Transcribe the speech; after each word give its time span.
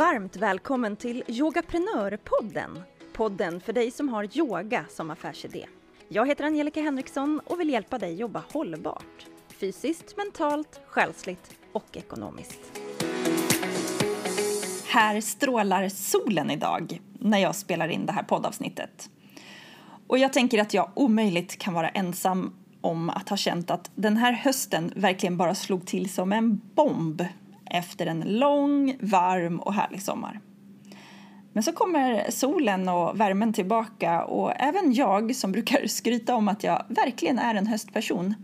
Varmt 0.00 0.36
välkommen 0.36 0.96
till 0.96 1.22
Yogaprenörpodden. 1.26 2.82
Podden 3.12 3.60
för 3.60 3.72
dig 3.72 3.90
som 3.90 4.08
har 4.08 4.38
yoga 4.38 4.84
som 4.88 5.10
affärsidé. 5.10 5.66
Jag 6.08 6.28
heter 6.28 6.44
Angelica 6.44 6.80
Henriksson 6.80 7.40
och 7.46 7.60
vill 7.60 7.70
hjälpa 7.70 7.98
dig 7.98 8.14
jobba 8.14 8.42
hållbart. 8.52 9.26
Fysiskt, 9.48 10.16
mentalt, 10.16 10.80
själsligt 10.86 11.50
och 11.72 11.96
ekonomiskt. 11.96 12.60
Här 14.86 15.20
strålar 15.20 15.88
solen 15.88 16.50
idag 16.50 17.00
när 17.18 17.38
jag 17.38 17.54
spelar 17.54 17.88
in 17.88 18.06
det 18.06 18.12
här 18.12 18.22
poddavsnittet. 18.22 19.10
Och 20.06 20.18
jag 20.18 20.32
tänker 20.32 20.60
att 20.62 20.74
jag 20.74 20.90
omöjligt 20.94 21.58
kan 21.58 21.74
vara 21.74 21.88
ensam 21.88 22.54
om 22.80 23.10
att 23.10 23.28
ha 23.28 23.36
känt 23.36 23.70
att 23.70 23.90
den 23.94 24.16
här 24.16 24.32
hösten 24.32 24.92
verkligen 24.96 25.36
bara 25.36 25.54
slog 25.54 25.86
till 25.86 26.12
som 26.12 26.32
en 26.32 26.60
bomb 26.74 27.22
efter 27.70 28.06
en 28.06 28.20
lång, 28.20 28.96
varm 29.00 29.60
och 29.60 29.74
härlig 29.74 30.02
sommar. 30.02 30.40
Men 31.52 31.62
så 31.62 31.72
kommer 31.72 32.30
solen 32.30 32.88
och 32.88 33.20
värmen 33.20 33.52
tillbaka 33.52 34.24
och 34.24 34.52
även 34.56 34.92
jag 34.92 35.36
som 35.36 35.52
brukar 35.52 35.86
skryta 35.86 36.34
om 36.34 36.48
att 36.48 36.64
jag 36.64 36.84
verkligen 36.88 37.38
är 37.38 37.54
en 37.54 37.66
höstperson 37.66 38.34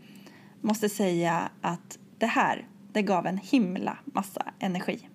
måste 0.60 0.88
säga 0.88 1.48
att 1.60 1.98
det 2.18 2.26
här, 2.26 2.66
det 2.92 3.02
gav 3.02 3.26
en 3.26 3.38
himla 3.38 3.98
massa 4.04 4.42
energi. 4.58 5.08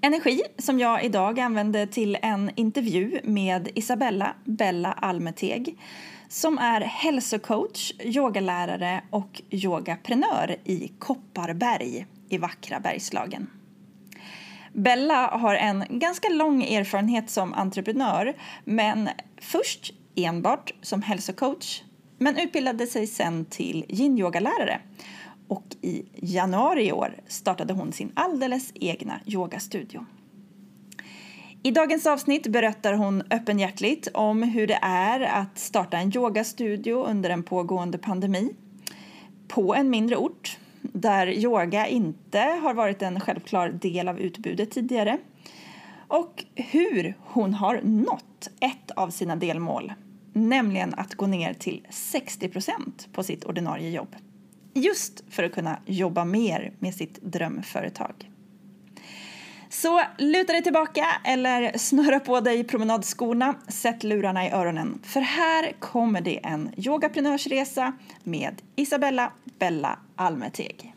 Energi 0.00 0.42
som 0.58 0.78
jag 0.78 1.04
idag 1.04 1.40
använde 1.40 1.86
till 1.86 2.18
en 2.22 2.50
intervju 2.54 3.20
med 3.24 3.68
Isabella 3.74 4.34
Bella 4.44 4.92
Almeteg 4.92 5.78
som 6.28 6.58
är 6.58 6.80
hälsocoach, 6.80 7.92
yogalärare 8.00 9.02
och 9.10 9.42
yogaprenör 9.50 10.56
i 10.64 10.92
Kopparberg 10.98 12.06
i 12.28 12.38
vackra 12.38 12.80
Bergslagen. 12.80 13.50
Bella 14.72 15.26
har 15.26 15.54
en 15.54 15.84
ganska 15.88 16.28
lång 16.28 16.62
erfarenhet 16.62 17.30
som 17.30 17.54
entreprenör 17.54 18.36
men 18.64 19.08
först 19.40 19.92
enbart 20.14 20.72
som 20.82 21.02
hälsocoach 21.02 21.82
men 22.18 22.38
utbildade 22.38 22.86
sig 22.86 23.06
sen 23.06 23.44
till 23.44 23.84
yin-yogalärare 23.88 24.80
och 25.48 25.64
i 25.82 26.04
januari 26.14 26.86
i 26.86 26.92
år 26.92 27.14
startade 27.26 27.72
hon 27.72 27.92
sin 27.92 28.12
alldeles 28.14 28.72
egna 28.74 29.20
yogastudio. 29.26 30.06
I 31.62 31.70
dagens 31.70 32.06
avsnitt 32.06 32.46
berättar 32.46 32.92
hon 32.92 33.22
öppenhjärtligt 33.30 34.08
om 34.14 34.42
hur 34.42 34.66
det 34.66 34.78
är 34.82 35.20
att 35.20 35.58
starta 35.58 35.96
en 35.96 36.16
yogastudio 36.16 37.04
under 37.04 37.30
en 37.30 37.42
pågående 37.42 37.98
pandemi 37.98 38.54
på 39.48 39.74
en 39.74 39.90
mindre 39.90 40.16
ort 40.16 40.58
där 40.92 41.26
yoga 41.26 41.86
inte 41.86 42.38
har 42.38 42.74
varit 42.74 43.02
en 43.02 43.20
självklar 43.20 43.68
del 43.68 44.08
av 44.08 44.20
utbudet 44.20 44.70
tidigare 44.70 45.18
och 46.08 46.44
hur 46.54 47.14
hon 47.20 47.54
har 47.54 47.80
nått 47.82 48.48
ett 48.60 48.90
av 48.90 49.10
sina 49.10 49.36
delmål, 49.36 49.92
nämligen 50.32 50.94
att 50.94 51.14
gå 51.14 51.26
ner 51.26 51.54
till 51.54 51.86
60% 51.90 52.72
på 53.12 53.22
sitt 53.22 53.44
ordinarie 53.44 53.90
jobb. 53.90 54.16
Just 54.74 55.24
för 55.30 55.42
att 55.42 55.52
kunna 55.52 55.78
jobba 55.86 56.24
mer 56.24 56.72
med 56.78 56.94
sitt 56.94 57.22
drömföretag. 57.22 58.30
Så 59.70 60.02
luta 60.18 60.52
dig 60.52 60.62
tillbaka 60.62 61.06
eller 61.24 61.78
snurra 61.78 62.20
på 62.20 62.40
dig 62.40 62.64
promenadskorna, 62.64 63.54
sätt 63.68 64.04
lurarna 64.04 64.46
i 64.46 64.50
öronen 64.50 64.98
för 65.02 65.20
här 65.20 65.72
kommer 65.78 66.20
det 66.20 66.46
en 66.46 66.70
yogaprenörsresa 66.76 67.92
med 68.24 68.62
Isabella 68.76 69.32
Bella 69.58 69.98
Almeteg. 70.18 70.94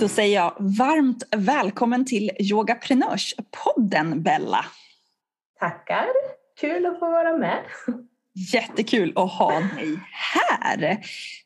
Då 0.00 0.08
säger 0.08 0.34
jag 0.34 0.52
varmt 0.58 1.22
välkommen 1.36 2.04
till 2.04 2.30
Yogaprenörspodden 2.38 4.22
Bella. 4.22 4.64
Tackar, 5.60 6.06
kul 6.60 6.86
att 6.86 6.98
få 6.98 7.10
vara 7.10 7.38
med. 7.38 7.64
Jättekul 8.52 9.12
att 9.16 9.32
ha 9.32 9.50
dig 9.50 9.98
här. 10.12 10.98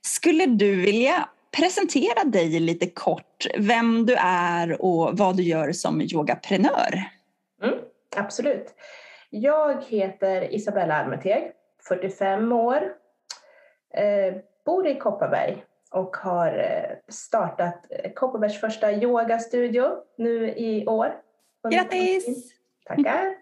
Skulle 0.03 0.47
du 0.47 0.75
vilja 0.75 1.29
presentera 1.57 2.25
dig 2.25 2.61
lite 2.61 2.87
kort, 2.87 3.47
vem 3.59 4.07
du 4.07 4.15
är 4.21 4.83
och 4.83 5.19
vad 5.19 5.37
du 5.37 5.43
gör 5.43 5.73
som 5.73 6.01
yogaprenör? 6.01 7.05
Mm, 7.63 7.79
absolut. 8.17 8.75
Jag 9.31 9.85
heter 9.85 10.55
Isabella 10.55 10.95
Almeteg, 10.95 11.53
45 11.89 12.53
år, 12.53 12.93
eh, 13.95 14.35
bor 14.65 14.87
i 14.87 14.99
Kopparberg 14.99 15.65
och 15.91 16.17
har 16.17 16.59
eh, 16.59 16.97
startat 17.09 17.87
Kopparbergs 18.15 18.61
första 18.61 18.93
yogastudio 18.93 19.89
nu 20.19 20.49
i 20.49 20.87
år. 20.87 21.15
Grattis! 21.71 22.53
Tackar! 22.87 23.37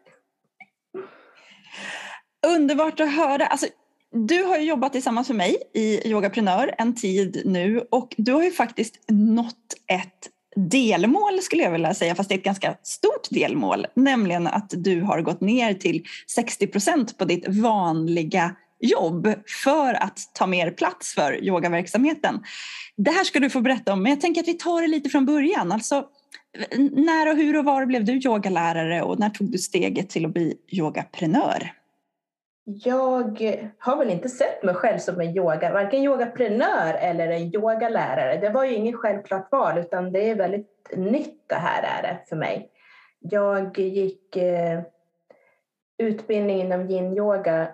Underbart 2.47 3.00
att 3.00 3.12
höra. 3.12 3.47
Alltså, 3.47 3.66
du 4.10 4.44
har 4.44 4.59
jobbat 4.59 4.93
tillsammans 4.93 5.28
med 5.28 5.37
mig 5.37 5.56
i 5.75 6.10
Yogaprenör 6.10 6.75
en 6.78 6.94
tid 6.94 7.43
nu 7.44 7.87
och 7.91 8.15
du 8.19 8.32
har 8.32 8.43
ju 8.43 8.50
faktiskt 8.50 8.94
nått 9.09 9.75
ett 9.87 10.31
delmål 10.59 11.39
skulle 11.43 11.63
jag 11.63 11.71
vilja 11.71 11.95
säga, 11.95 12.15
fast 12.15 12.29
det 12.29 12.35
är 12.35 12.39
ett 12.39 12.45
ganska 12.45 12.77
stort 12.83 13.31
delmål, 13.31 13.87
nämligen 13.95 14.47
att 14.47 14.73
du 14.77 15.01
har 15.01 15.23
gått 15.23 15.41
ner 15.41 15.75
till 15.75 16.05
60 16.27 16.67
procent 16.67 17.19
på 17.19 17.25
ditt 17.25 17.49
vanliga 17.49 18.55
jobb 18.81 19.35
för 19.65 19.95
att 19.95 20.19
ta 20.35 20.47
mer 20.47 20.71
plats 20.71 21.15
för 21.15 21.45
yogaverksamheten. 21.45 22.41
Det 22.97 23.11
här 23.11 23.25
ska 23.25 23.41
du 23.41 23.51
få 23.51 23.61
berätta 23.61 23.93
om, 23.93 24.03
men 24.03 24.11
jag 24.11 24.21
tänker 24.21 24.41
att 24.41 24.49
vi 24.49 24.55
tar 24.55 24.83
det 24.83 24.89
lite 24.89 25.09
från 25.09 25.27
början. 25.27 25.73
Alltså, 25.73 26.05
när 26.93 27.31
och 27.31 27.37
hur 27.37 27.57
och 27.57 27.65
var 27.65 27.87
blev 27.87 28.05
du 28.05 28.13
yogalärare 28.13 29.03
och 29.03 29.19
när 29.19 29.31
tog 29.31 29.53
du 29.53 29.59
steget 29.59 30.11
till 30.11 30.27
att 30.27 30.33
bli 30.33 30.55
yogaprenör? 30.73 31.73
Jag 32.71 33.41
har 33.79 33.97
väl 33.97 34.11
inte 34.11 34.29
sett 34.29 34.62
mig 34.62 34.75
själv 34.75 34.99
som 34.99 35.21
en 35.21 35.37
yoga, 35.37 35.73
varken 35.73 36.03
yogaprenör 36.03 36.95
eller 36.95 37.29
en 37.29 37.55
yogalärare. 37.55 38.37
Det 38.41 38.51
var 38.51 38.65
ju 38.65 38.75
inget 38.75 38.97
självklart 38.97 39.53
val 39.53 39.79
utan 39.79 40.12
det 40.12 40.31
är 40.31 40.34
väldigt 40.34 40.91
nytt 40.97 41.49
det 41.49 41.55
här 41.55 41.83
är 41.83 42.03
det 42.03 42.19
för 42.29 42.37
mig. 42.37 42.71
Jag 43.19 43.79
gick 43.79 44.37
eh, 44.37 44.81
utbildning 45.99 46.61
inom 46.61 46.91
yin-yoga 46.91 47.69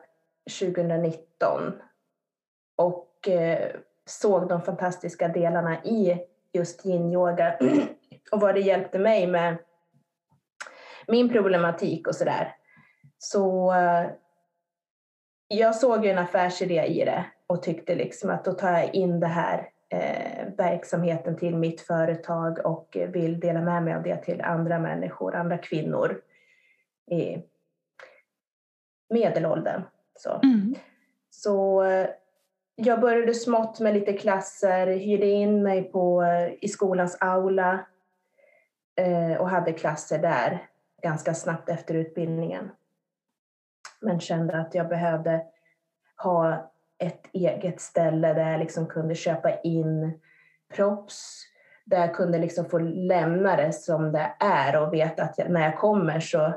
2019 0.60 1.72
och 2.76 3.28
eh, 3.28 3.71
såg 4.06 4.49
de 4.49 4.62
fantastiska 4.62 5.28
delarna 5.28 5.84
i 5.84 6.19
just 6.53 6.87
yin-yoga 6.87 7.59
och 8.32 8.41
vad 8.41 8.55
det 8.55 8.61
hjälpte 8.61 8.99
mig 8.99 9.26
med 9.26 9.56
min 11.09 11.32
problematik 11.32 12.06
och 12.09 12.15
sådär. 12.15 12.56
Så, 13.19 13.75
så 14.19 14.24
jag 15.49 15.75
såg 15.75 16.05
ju 16.05 16.10
en 16.10 16.19
affärsidé 16.19 16.84
i 16.84 17.05
det 17.05 17.25
och 17.47 17.62
tyckte 17.62 17.94
liksom 17.94 18.31
att 18.31 18.44
då 18.44 18.53
tar 18.53 18.72
jag 18.72 18.94
in 18.94 19.21
det 19.21 19.27
här 19.27 19.69
eh, 19.88 20.47
verksamheten 20.56 21.37
till 21.37 21.56
mitt 21.56 21.81
företag 21.81 22.66
och 22.66 22.97
vill 23.09 23.41
dela 23.41 23.60
med 23.60 23.82
mig 23.82 23.94
av 23.94 24.03
det 24.03 24.16
till 24.16 24.41
andra 24.41 24.78
människor, 24.78 25.34
andra 25.34 25.59
kvinnor 25.59 26.21
i 27.10 27.43
medelåldern. 29.10 29.82
Så, 30.19 30.41
mm. 30.43 30.75
så 31.31 31.82
eh, 31.82 32.09
jag 32.76 33.00
började 33.00 33.34
smått 33.34 33.81
med 33.81 33.94
lite 33.94 34.12
klasser, 34.12 34.87
hyrde 34.87 35.26
in 35.26 35.62
mig 35.62 35.82
på, 35.82 36.22
eh, 36.22 36.53
i 36.61 36.69
skolans 36.69 37.16
aula 37.21 37.87
eh, 38.97 39.41
och 39.41 39.50
hade 39.50 39.72
klasser 39.72 40.19
där 40.19 40.69
ganska 41.03 41.34
snabbt 41.34 41.69
efter 41.69 41.94
utbildningen 41.94 42.71
men 44.04 44.20
kände 44.20 44.60
att 44.60 44.75
jag 44.75 44.88
behövde 44.88 45.42
ha 46.22 46.70
ett 46.98 47.26
eget 47.32 47.81
ställe 47.81 48.34
där 48.34 48.50
jag 48.50 48.61
liksom 48.61 48.87
kunde 48.87 49.14
köpa 49.14 49.61
in 49.61 50.20
props, 50.75 51.44
där 51.84 52.00
jag 52.00 52.14
kunde 52.14 52.38
liksom 52.38 52.64
få 52.64 52.79
lämna 52.79 53.56
det 53.56 53.73
som 53.73 54.12
det 54.12 54.32
är 54.40 54.82
och 54.82 54.94
veta 54.94 55.23
att 55.23 55.38
jag, 55.38 55.50
när 55.50 55.64
jag 55.64 55.79
kommer 55.79 56.20
så, 56.20 56.52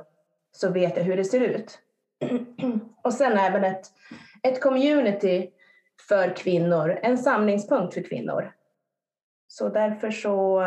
så 0.51 0.69
vet 0.69 0.97
jag 0.97 1.03
hur 1.03 1.17
det 1.17 1.25
ser 1.25 1.41
ut. 1.41 1.79
och 3.03 3.13
sen 3.13 3.37
även 3.37 3.63
ett, 3.63 3.85
ett 4.43 4.61
community 4.61 5.51
för 6.07 6.35
kvinnor, 6.35 6.99
en 7.01 7.17
samlingspunkt 7.17 7.93
för 7.93 8.01
kvinnor. 8.01 8.53
Så 9.47 9.69
därför 9.69 10.11
så 10.11 10.65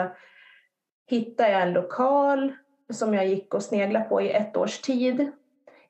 hittade 1.07 1.51
jag 1.51 1.63
en 1.63 1.73
lokal 1.73 2.53
som 2.93 3.15
jag 3.15 3.27
gick 3.27 3.55
och 3.55 3.63
sneglade 3.63 4.05
på 4.05 4.21
i 4.23 4.31
ett 4.31 4.57
års 4.57 4.81
tid 4.81 5.33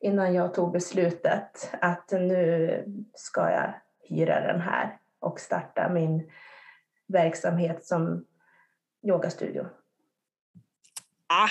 innan 0.01 0.35
jag 0.35 0.55
tog 0.55 0.73
beslutet 0.73 1.71
att 1.81 2.11
nu 2.11 2.85
ska 3.15 3.51
jag 3.51 3.75
hyra 4.09 4.41
den 4.41 4.61
här 4.61 4.99
och 5.21 5.41
starta 5.41 5.89
min 5.89 6.31
verksamhet 7.09 7.85
som 7.85 8.25
yogastudio. 9.03 9.67
Ah, 11.33 11.49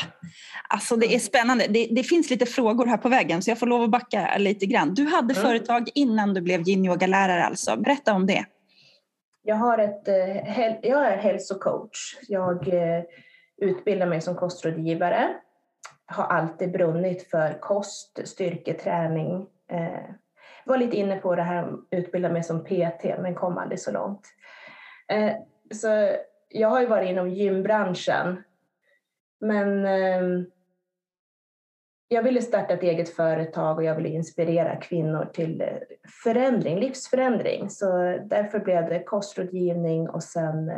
alltså 0.69 0.95
det 0.95 1.15
är 1.15 1.19
spännande. 1.19 1.65
Det, 1.69 1.87
det, 1.91 2.03
finns 2.03 2.29
lite 2.29 2.45
frågor 2.45 2.85
här 2.85 2.97
på 2.97 3.09
vägen 3.09 3.41
så 3.41 3.51
jag 3.51 3.59
får 3.59 3.67
lov 3.67 3.81
att 3.81 3.89
backa 3.89 4.37
lite 4.37 4.65
grann. 4.65 4.93
Du 4.93 5.05
hade 5.05 5.33
mm. 5.33 5.35
företag 5.35 5.89
innan 5.95 6.33
du 6.33 6.41
blev 6.41 6.61
yin-yoga-lärare 6.67 7.43
alltså. 7.43 7.77
Berätta 7.77 8.13
om 8.13 8.25
det. 8.25 8.45
Jag, 9.43 9.55
har 9.55 9.77
ett, 9.77 10.07
jag 10.83 11.07
är 11.07 11.17
hälsocoach. 11.17 12.17
Jag 12.27 12.67
utbildar 13.57 14.07
mig 14.07 14.21
som 14.21 14.35
kostrådgivare. 14.35 15.29
Har 16.09 16.23
alltid 16.23 16.71
brunnit 16.71 17.29
för 17.29 17.59
kost, 17.59 18.27
styrketräning. 18.27 19.47
Eh, 19.71 20.09
var 20.65 20.77
lite 20.77 20.97
inne 20.97 21.15
på 21.15 21.35
det 21.35 21.41
här 21.41 21.63
att 21.63 21.79
utbilda 21.91 22.29
mig 22.29 22.43
som 22.43 22.63
PT 22.63 23.03
men 23.03 23.35
kom 23.35 23.57
aldrig 23.57 23.79
så 23.79 23.91
långt. 23.91 24.27
Eh, 25.07 25.35
så 25.71 26.15
jag 26.49 26.69
har 26.69 26.81
ju 26.81 26.87
varit 26.87 27.09
inom 27.09 27.29
gymbranschen 27.29 28.43
men 29.39 29.85
eh, 29.85 30.21
jag 32.07 32.23
ville 32.23 32.41
starta 32.41 32.73
ett 32.73 32.83
eget 32.83 33.09
företag 33.09 33.77
och 33.77 33.83
jag 33.83 33.95
ville 33.95 34.09
inspirera 34.09 34.75
kvinnor 34.75 35.29
till 35.33 35.61
eh, 35.61 35.67
förändring, 36.23 36.79
livsförändring. 36.79 37.69
Så 37.69 38.17
därför 38.25 38.59
blev 38.59 38.89
det 38.89 39.03
kostrådgivning 39.03 40.09
och 40.09 40.23
sen 40.23 40.71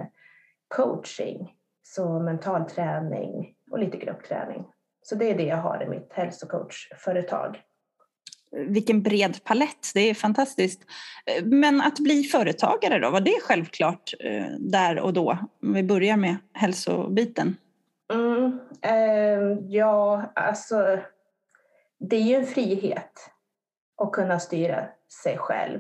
coaching, 0.68 1.56
så 1.84 2.20
mental 2.20 2.70
träning 2.70 3.56
och 3.72 3.80
lite 3.80 3.98
gruppträning. 3.98 4.66
Så 5.02 5.16
det 5.16 5.30
är 5.30 5.38
det 5.38 5.44
jag 5.44 5.58
har 5.58 5.84
i 5.84 5.90
mitt 5.90 6.14
hälsocoachföretag. 6.14 7.62
Vilken 8.52 9.02
bred 9.02 9.44
palett, 9.44 9.92
det 9.94 10.10
är 10.10 10.14
fantastiskt. 10.14 10.82
Men 11.44 11.82
att 11.82 12.00
bli 12.00 12.24
företagare 12.24 13.00
då, 13.00 13.10
var 13.10 13.22
det 13.22 13.38
självklart 13.42 14.14
där 14.60 15.00
och 15.00 15.14
då? 15.14 15.38
Om 15.64 15.74
vi 15.74 15.84
börjar 15.84 16.18
med 16.18 16.36
hälsobiten. 16.54 17.56
Mm, 18.14 18.60
eh, 18.82 19.58
ja, 19.68 20.32
alltså 20.36 21.00
det 22.00 22.16
är 22.16 22.22
ju 22.22 22.36
en 22.36 22.46
frihet 22.46 23.30
att 23.98 24.12
kunna 24.12 24.40
styra 24.40 24.86
sig 25.24 25.38
själv. 25.38 25.80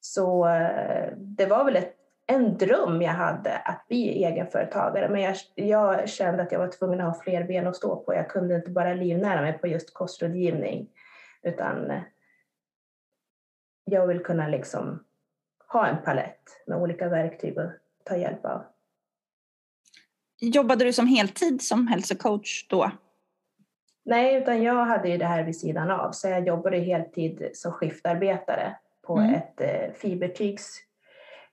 Så 0.00 0.48
eh, 0.48 1.12
det 1.16 1.46
var 1.46 1.64
väl 1.64 1.76
ett, 1.76 1.96
en 2.26 2.58
dröm 2.58 3.02
jag 3.02 3.12
hade 3.12 3.58
att 3.58 3.88
bli 3.88 4.24
egenföretagare 4.24 5.08
men 5.08 5.22
jag, 5.22 5.36
jag, 5.54 6.08
kände 6.08 6.42
att 6.42 6.52
jag 6.52 6.58
var 6.58 6.68
tvungen 6.68 7.00
att 7.00 7.16
ha 7.16 7.22
fler 7.22 7.44
ben 7.44 7.66
att 7.66 7.76
stå 7.76 7.96
på. 7.96 8.14
Jag 8.14 8.30
kunde 8.30 8.54
inte 8.54 8.70
bara 8.70 8.94
livnära 8.94 9.40
mig 9.40 9.58
på 9.58 9.66
just 9.66 9.94
kostrådgivning 9.94 10.88
utan 11.42 11.92
jag 13.84 14.06
vill 14.06 14.20
kunna 14.20 14.48
liksom 14.48 15.04
ha 15.68 15.86
en 15.86 16.02
palett 16.04 16.62
med 16.66 16.78
olika 16.78 17.08
verktyg 17.08 17.58
att 17.58 17.72
ta 18.04 18.16
hjälp 18.16 18.44
av. 18.44 18.64
Jobbade 20.40 20.84
du 20.84 20.92
som 20.92 21.06
heltid 21.06 21.62
som 21.62 21.86
hälsocoach 21.86 22.66
då? 22.68 22.90
Nej, 24.04 24.36
utan 24.36 24.62
jag 24.62 24.84
hade 24.84 25.08
ju 25.08 25.18
det 25.18 25.26
här 25.26 25.44
vid 25.44 25.56
sidan 25.56 25.90
av. 25.90 26.12
Så 26.12 26.28
jag 26.28 26.46
jobbade 26.46 26.78
heltid 26.78 27.50
som 27.52 27.72
skiftarbetare 27.72 28.76
på 29.02 29.18
mm. 29.18 29.34
ett 29.34 29.60
eh, 29.60 29.92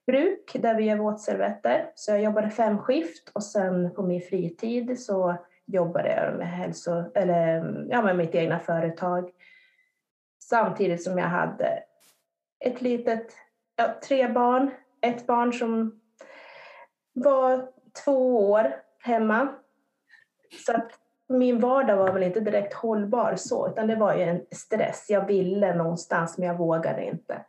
bruk, 0.05 0.51
där 0.53 0.75
vi 0.75 0.83
gör 0.83 0.97
våtservetter. 0.97 1.91
Så 1.95 2.11
jag 2.11 2.21
jobbade 2.21 2.49
fem 2.49 2.77
skift 2.77 3.31
och 3.33 3.43
sen 3.43 3.93
på 3.93 4.03
min 4.03 4.21
fritid 4.21 4.99
så 4.99 5.35
jobbade 5.65 6.15
jag 6.15 6.37
med, 6.37 6.47
hälso, 6.47 7.11
eller, 7.15 7.85
ja, 7.89 8.01
med 8.01 8.17
mitt 8.17 8.35
egna 8.35 8.59
företag. 8.59 9.31
Samtidigt 10.43 11.03
som 11.03 11.17
jag 11.17 11.27
hade 11.27 11.83
ett 12.59 12.81
litet, 12.81 13.33
ja, 13.75 13.95
tre 14.07 14.27
barn. 14.27 14.71
Ett 15.01 15.27
barn 15.27 15.53
som 15.53 16.01
var 17.13 17.69
två 18.05 18.49
år 18.51 18.75
hemma. 18.99 19.47
Så 20.65 20.75
att 20.75 20.91
min 21.29 21.59
vardag 21.59 21.97
var 21.97 22.13
väl 22.13 22.23
inte 22.23 22.39
direkt 22.39 22.73
hållbar 22.73 23.35
så, 23.35 23.69
utan 23.69 23.87
det 23.87 23.95
var 23.95 24.15
ju 24.15 24.23
en 24.23 24.45
stress. 24.51 25.05
Jag 25.09 25.25
ville 25.25 25.75
någonstans 25.75 26.37
men 26.37 26.47
jag 26.47 26.57
vågade 26.57 27.05
inte. 27.05 27.45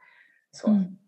Mm. 0.66 0.98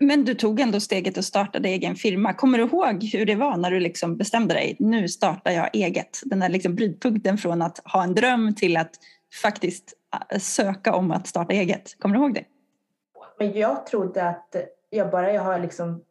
Men 0.00 0.24
du 0.24 0.34
tog 0.34 0.60
ändå 0.60 0.80
steget 0.80 1.16
och 1.16 1.24
startade 1.24 1.68
egen 1.68 1.96
firma. 1.96 2.34
Kommer 2.34 2.58
du 2.58 2.64
ihåg 2.64 3.04
hur 3.04 3.26
det 3.26 3.34
var 3.34 3.56
när 3.56 3.70
du 3.70 3.80
liksom 3.80 4.16
bestämde 4.16 4.54
dig, 4.54 4.76
nu 4.78 5.08
startar 5.08 5.50
jag 5.50 5.70
eget? 5.72 6.20
Den 6.24 6.40
där 6.40 6.48
liksom 6.48 6.74
brytpunkten 6.74 7.38
från 7.38 7.62
att 7.62 7.80
ha 7.84 8.04
en 8.04 8.14
dröm 8.14 8.54
till 8.54 8.76
att 8.76 8.90
faktiskt 9.42 9.94
äh, 10.30 10.38
söka 10.38 10.94
om 10.94 11.10
att 11.10 11.26
starta 11.26 11.52
eget. 11.52 11.98
Kommer 11.98 12.14
du 12.14 12.20
ihåg 12.20 12.34
det? 12.34 12.44
Men 13.38 13.52
jag 13.52 13.86
trodde 13.86 14.28
att 14.28 14.56
jag 14.90 15.10
bara 15.10 15.32
jag 15.32 15.42
har 15.42 15.58
liksom 15.58 16.02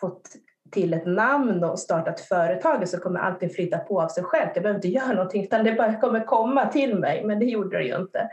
fått 0.00 0.30
till 0.76 0.94
ett 0.94 1.06
namn 1.06 1.64
och 1.64 1.78
startat 1.78 2.20
företag 2.20 2.88
så 2.88 2.98
kommer 2.98 3.20
allting 3.20 3.50
flytta 3.50 3.78
på 3.78 4.02
av 4.02 4.08
sig 4.08 4.24
självt. 4.24 4.50
Jag 4.54 4.62
behöver 4.62 4.78
inte 4.78 4.88
göra 4.88 5.12
någonting 5.12 5.44
utan 5.44 5.64
det 5.64 5.72
bara 5.72 6.00
kommer 6.00 6.24
komma 6.24 6.66
till 6.66 6.94
mig. 6.94 7.24
Men 7.24 7.38
det 7.38 7.44
gjorde 7.44 7.78
det 7.78 7.84
ju 7.84 7.96
inte. 7.96 8.28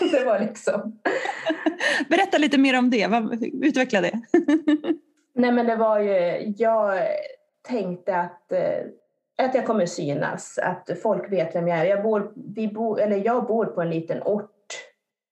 det 0.12 0.24
var 0.24 0.40
liksom... 0.40 1.00
Berätta 2.08 2.38
lite 2.38 2.58
mer 2.58 2.78
om 2.78 2.90
det. 2.90 3.08
Utveckla 3.62 4.00
det. 4.00 4.12
Nej 5.34 5.52
men 5.52 5.66
det 5.66 5.76
var 5.76 5.98
ju, 5.98 6.54
jag 6.56 7.00
tänkte 7.68 8.16
att, 8.16 8.52
eh, 8.52 9.46
att 9.46 9.54
jag 9.54 9.66
kommer 9.66 9.86
synas, 9.86 10.58
att 10.58 10.90
folk 11.02 11.32
vet 11.32 11.54
vem 11.54 11.68
jag 11.68 11.78
är. 11.78 11.84
Jag 11.84 12.02
bor, 12.02 12.32
vi 12.54 12.68
bor, 12.68 13.00
eller 13.00 13.16
jag 13.16 13.46
bor 13.46 13.66
på 13.66 13.82
en 13.82 13.90
liten 13.90 14.22
ort 14.22 14.50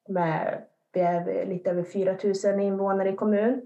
med 0.08 0.62
vi 0.92 1.00
är 1.00 1.46
lite 1.46 1.70
över 1.70 1.82
4 1.82 2.16
000 2.54 2.60
invånare 2.60 3.08
i 3.08 3.16
kommun. 3.16 3.62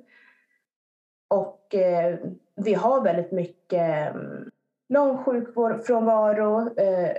Och 1.28 1.74
eh, 1.74 2.18
vi 2.56 2.74
har 2.74 3.00
väldigt 3.00 3.32
mycket 3.32 4.14
mm, 4.14 4.50
lång 4.88 5.24
sjukfrånvaro. 5.24 6.60
Eh, 6.80 7.12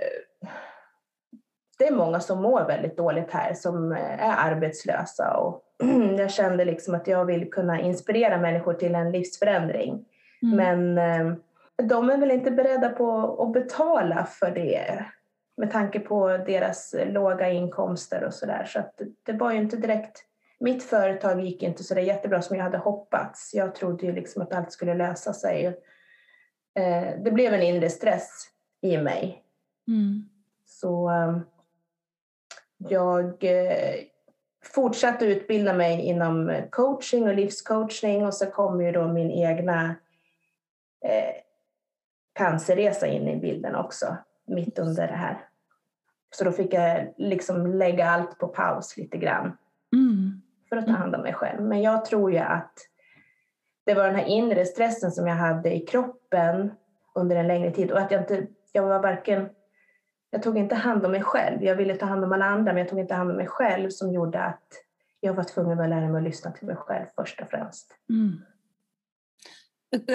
det 1.78 1.86
är 1.86 1.94
många 1.94 2.20
som 2.20 2.42
mår 2.42 2.64
väldigt 2.64 2.96
dåligt 2.96 3.30
här 3.30 3.54
som 3.54 3.92
eh, 3.92 4.28
är 4.28 4.50
arbetslösa 4.50 5.36
och 5.36 5.64
jag 6.18 6.30
kände 6.30 6.64
liksom 6.64 6.94
att 6.94 7.06
jag 7.06 7.24
vill 7.24 7.50
kunna 7.50 7.80
inspirera 7.80 8.38
människor 8.38 8.74
till 8.74 8.94
en 8.94 9.12
livsförändring. 9.12 10.04
Mm. 10.42 10.56
Men 10.56 10.98
eh, 10.98 11.34
de 11.82 12.10
är 12.10 12.18
väl 12.18 12.30
inte 12.30 12.50
beredda 12.50 12.88
på 12.88 13.36
att 13.42 13.52
betala 13.52 14.26
för 14.26 14.50
det 14.50 15.04
med 15.56 15.70
tanke 15.70 16.00
på 16.00 16.28
deras 16.28 16.94
låga 17.06 17.48
inkomster 17.50 18.24
och 18.24 18.34
sådär. 18.34 18.64
Så 18.64 18.78
att 18.78 19.00
det 19.22 19.32
var 19.32 19.52
ju 19.52 19.58
inte 19.58 19.76
direkt 19.76 20.24
mitt 20.60 20.82
företag 20.82 21.40
gick 21.40 21.62
inte 21.62 21.84
så 21.84 21.98
jättebra 21.98 22.42
som 22.42 22.56
jag 22.56 22.64
hade 22.64 22.78
hoppats. 22.78 23.54
Jag 23.54 23.74
trodde 23.74 24.06
ju 24.06 24.12
liksom 24.12 24.42
att 24.42 24.52
allt 24.52 24.72
skulle 24.72 24.94
lösa 24.94 25.32
sig. 25.32 25.66
Eh, 26.74 27.22
det 27.24 27.30
blev 27.30 27.54
en 27.54 27.62
inre 27.62 27.90
stress 27.90 28.48
i 28.80 28.98
mig. 28.98 29.44
Mm. 29.88 30.28
Så 30.66 31.10
eh, 31.10 31.38
jag 32.78 33.44
eh, 33.44 33.94
fortsatte 34.64 35.26
utbilda 35.26 35.72
mig 35.72 36.00
inom 36.00 36.62
coaching 36.70 37.28
och 37.28 37.34
livscoachning 37.34 38.26
och 38.26 38.34
så 38.34 38.46
kom 38.46 38.80
ju 38.80 38.92
då 38.92 39.08
min 39.08 39.30
egna 39.30 39.94
cancerresa 42.34 43.06
in 43.06 43.28
i 43.28 43.36
bilden 43.36 43.74
också, 43.74 44.16
mitt 44.46 44.78
under 44.78 45.06
det 45.06 45.14
här. 45.14 45.48
Så 46.30 46.44
då 46.44 46.52
fick 46.52 46.74
jag 46.74 47.14
liksom 47.16 47.66
lägga 47.66 48.06
allt 48.10 48.38
på 48.38 48.48
paus 48.48 48.96
lite 48.96 49.18
grann. 49.18 49.56
Mm 49.92 50.42
för 50.68 50.76
att 50.76 50.86
ta 50.86 50.92
hand 50.92 51.14
om 51.14 51.22
mig 51.22 51.34
själv. 51.34 51.62
Men 51.62 51.82
jag 51.82 52.04
tror 52.04 52.32
ju 52.32 52.38
att 52.38 52.72
det 53.86 53.94
var 53.94 54.04
den 54.04 54.14
här 54.14 54.24
inre 54.24 54.64
stressen 54.64 55.12
som 55.12 55.26
jag 55.26 55.34
hade 55.34 55.74
i 55.74 55.80
kroppen 55.80 56.70
under 57.14 57.36
en 57.36 57.46
längre 57.46 57.70
tid 57.70 57.90
och 57.90 57.98
att 57.98 58.10
jag 58.10 58.22
inte, 58.22 58.46
jag 58.72 58.82
var 58.82 59.02
varken, 59.02 59.48
jag 60.30 60.42
tog 60.42 60.58
inte 60.58 60.74
hand 60.74 61.04
om 61.04 61.12
mig 61.12 61.22
själv. 61.22 61.64
Jag 61.64 61.76
ville 61.76 61.94
ta 61.94 62.06
hand 62.06 62.24
om 62.24 62.32
alla 62.32 62.44
andra 62.44 62.72
men 62.72 62.80
jag 62.80 62.88
tog 62.88 62.98
inte 62.98 63.14
hand 63.14 63.30
om 63.30 63.36
mig 63.36 63.46
själv 63.46 63.90
som 63.90 64.12
gjorde 64.12 64.40
att 64.40 64.72
jag 65.20 65.34
var 65.34 65.44
tvungen 65.44 65.80
att 65.80 65.88
lära 65.88 66.08
mig 66.08 66.18
att 66.18 66.22
lyssna 66.22 66.50
till 66.50 66.66
mig 66.66 66.76
själv 66.76 67.06
först 67.16 67.40
och 67.40 67.50
främst. 67.50 67.94
Mm. 68.10 68.40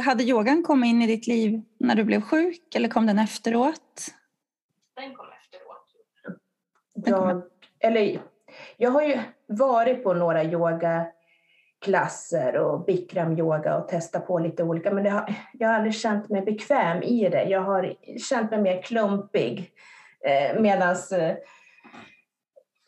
Hade 0.04 0.24
yogan 0.24 0.64
kommit 0.64 0.88
in 0.88 1.02
i 1.02 1.08
ditt 1.08 1.28
liv 1.28 1.62
när 1.78 1.96
du 1.96 2.04
blev 2.04 2.22
sjuk 2.22 2.76
eller 2.76 2.90
kom 2.90 3.06
den 3.06 3.20
efteråt? 3.20 4.08
Den 4.96 5.16
kom 5.16 5.26
efteråt. 5.26 5.90
Jag, 6.94 7.44
eller 7.80 8.22
jag 8.78 8.92
har 8.92 9.02
ju 9.02 9.20
varit 9.48 10.04
på 10.04 10.14
några 10.14 10.44
yogaklasser 10.44 12.58
och 12.58 12.86
bikram 12.86 13.40
yoga 13.40 13.78
och 13.78 13.88
testat 13.88 14.28
på 14.28 14.40
lite 14.40 14.64
olika 14.64 14.92
men 14.92 15.06
har, 15.06 15.34
jag 15.54 15.68
har 15.68 15.76
aldrig 15.76 15.96
känt 15.96 16.30
mig 16.30 16.42
bekväm 16.42 17.04
i 17.04 17.30
det. 17.30 17.44
Jag 17.44 17.62
har 17.62 17.94
känt 18.30 18.52
mig 18.52 18.62
mer 18.62 18.82
klumpig 18.82 19.72
eh, 20.26 20.62
Medan 20.62 20.96
eh, 21.12 21.30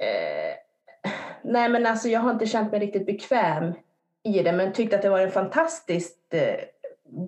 eh, 0.07 0.55
Nej 1.43 1.69
men 1.69 1.85
alltså 1.85 2.07
jag 2.07 2.19
har 2.19 2.31
inte 2.31 2.45
känt 2.45 2.71
mig 2.71 2.79
riktigt 2.79 3.05
bekväm 3.05 3.73
i 4.23 4.43
det 4.43 4.51
men 4.51 4.73
tyckt 4.73 4.93
att 4.93 5.01
det 5.01 5.09
var 5.09 5.19
en 5.19 5.31
fantastisk 5.31 6.33
eh, 6.33 6.59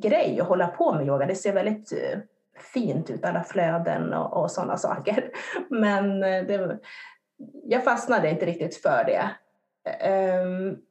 grej 0.02 0.40
att 0.42 0.48
hålla 0.48 0.68
på 0.68 0.94
med 0.94 1.08
yoga. 1.08 1.26
Det 1.26 1.36
ser 1.36 1.54
väldigt 1.54 1.92
eh, 1.92 2.20
fint 2.74 3.10
ut, 3.10 3.26
alla 3.26 3.44
flöden 3.44 4.14
och, 4.14 4.44
och 4.44 4.52
sådana 4.52 4.78
saker. 4.78 5.32
Men 5.70 6.24
eh, 6.24 6.44
det, 6.44 6.80
jag 7.64 7.84
fastnade 7.84 8.30
inte 8.30 8.46
riktigt 8.46 8.76
för 8.76 9.04
det. 9.04 9.30
Um, 10.44 10.82